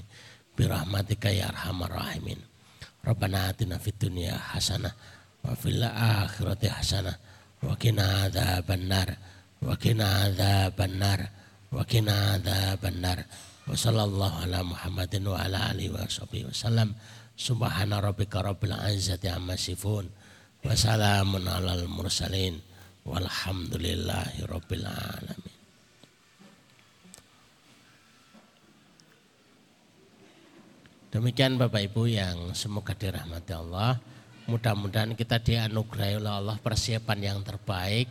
Birahmatika 0.56 1.28
ya 1.28 1.52
arhamar 1.52 1.92
rahimin. 1.92 2.49
Rabbana 3.06 3.52
atina 3.52 3.80
fid 3.80 3.96
dunya 3.96 4.36
hasanah 4.36 4.92
wa 5.46 5.56
fil 5.56 5.80
akhirati 5.80 6.68
hasanah 6.68 7.16
wa 7.64 7.76
qina 7.80 8.28
adzaban 8.28 8.92
nar 8.92 9.10
wa 9.64 9.76
qina 9.80 10.28
adzaban 10.28 11.00
nar 11.00 11.20
wa 11.72 11.84
qina 11.88 12.36
adzaban 12.36 13.00
nar. 13.00 13.20
Wa 13.70 13.78
sallallahu 13.78 14.50
ala 14.50 14.66
Muhammadin 14.66 15.30
wa 15.30 15.38
ala 15.38 15.70
alihi 15.70 15.94
wa 15.94 16.02
sahbihi 16.04 16.50
wasallam. 16.50 16.98
Subhana 17.40 18.02
rabbika 18.04 18.42
rabbil 18.42 18.76
izzati 18.92 19.30
amma 19.30 19.56
sifun. 19.56 20.10
Wassalamun 20.60 21.48
alal 21.48 21.88
mursalin 21.88 22.60
walhamdulillahi 23.08 24.44
rabbil 24.44 24.84
alamin. 24.84 25.39
Demikian 31.20 31.60
Bapak 31.60 31.84
Ibu 31.84 32.08
yang 32.08 32.56
semoga 32.56 32.96
dirahmati 32.96 33.52
Allah. 33.52 34.00
Mudah-mudahan 34.48 35.20
kita 35.20 35.44
dianugerahi 35.44 36.16
oleh 36.16 36.32
Allah 36.32 36.56
persiapan 36.64 37.20
yang 37.20 37.40
terbaik. 37.44 38.08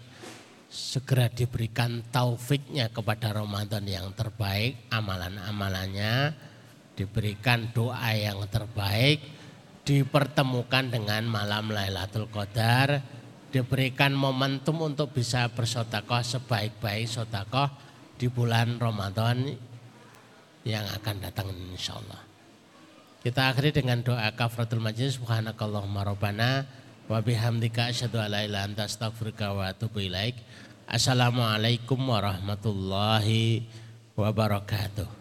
Segera 0.69 1.33
diberikan 1.33 2.05
taufiknya 2.13 2.93
kepada 2.93 3.33
Ramadan 3.33 3.89
yang 3.89 4.13
terbaik. 4.13 4.93
Amalan-amalannya 4.93 6.37
diberikan 7.01 7.73
doa 7.73 8.13
yang 8.13 8.45
terbaik 8.53 9.25
dipertemukan 9.89 10.93
dengan 10.93 11.25
malam 11.33 11.73
Lailatul 11.73 12.29
Qadar, 12.29 13.01
diberikan 13.49 14.13
momentum 14.13 14.85
untuk 14.85 15.17
bisa 15.17 15.49
bersotakoh 15.49 16.21
sebaik-baik 16.21 17.09
sotakoh 17.09 17.73
di 18.21 18.29
bulan 18.29 18.77
Ramadan 18.77 19.49
yang 20.69 20.85
akan 20.93 21.25
datang 21.25 21.49
insya 21.73 21.97
Allah. 21.97 22.28
Kita 23.19 23.51
akhiri 23.51 23.75
dengan 23.75 23.99
doa 23.99 24.31
kafratul 24.31 24.79
majlis 24.79 25.19
subhanakallahumma 25.19 26.07
rabbana 26.07 26.71
wa 27.11 27.19
bihamdika 27.19 27.91
asyhadu 27.91 28.23
an 28.23 28.31
la 28.31 28.47
ilaha 28.47 28.71
anta 28.71 28.87
astaghfiruka 28.87 29.59
wa 29.59 29.67
atubu 29.67 30.07
ilaik. 30.07 30.39
Assalamualaikum 30.87 31.99
warahmatullahi 31.99 33.67
wabarakatuh. 34.15 35.18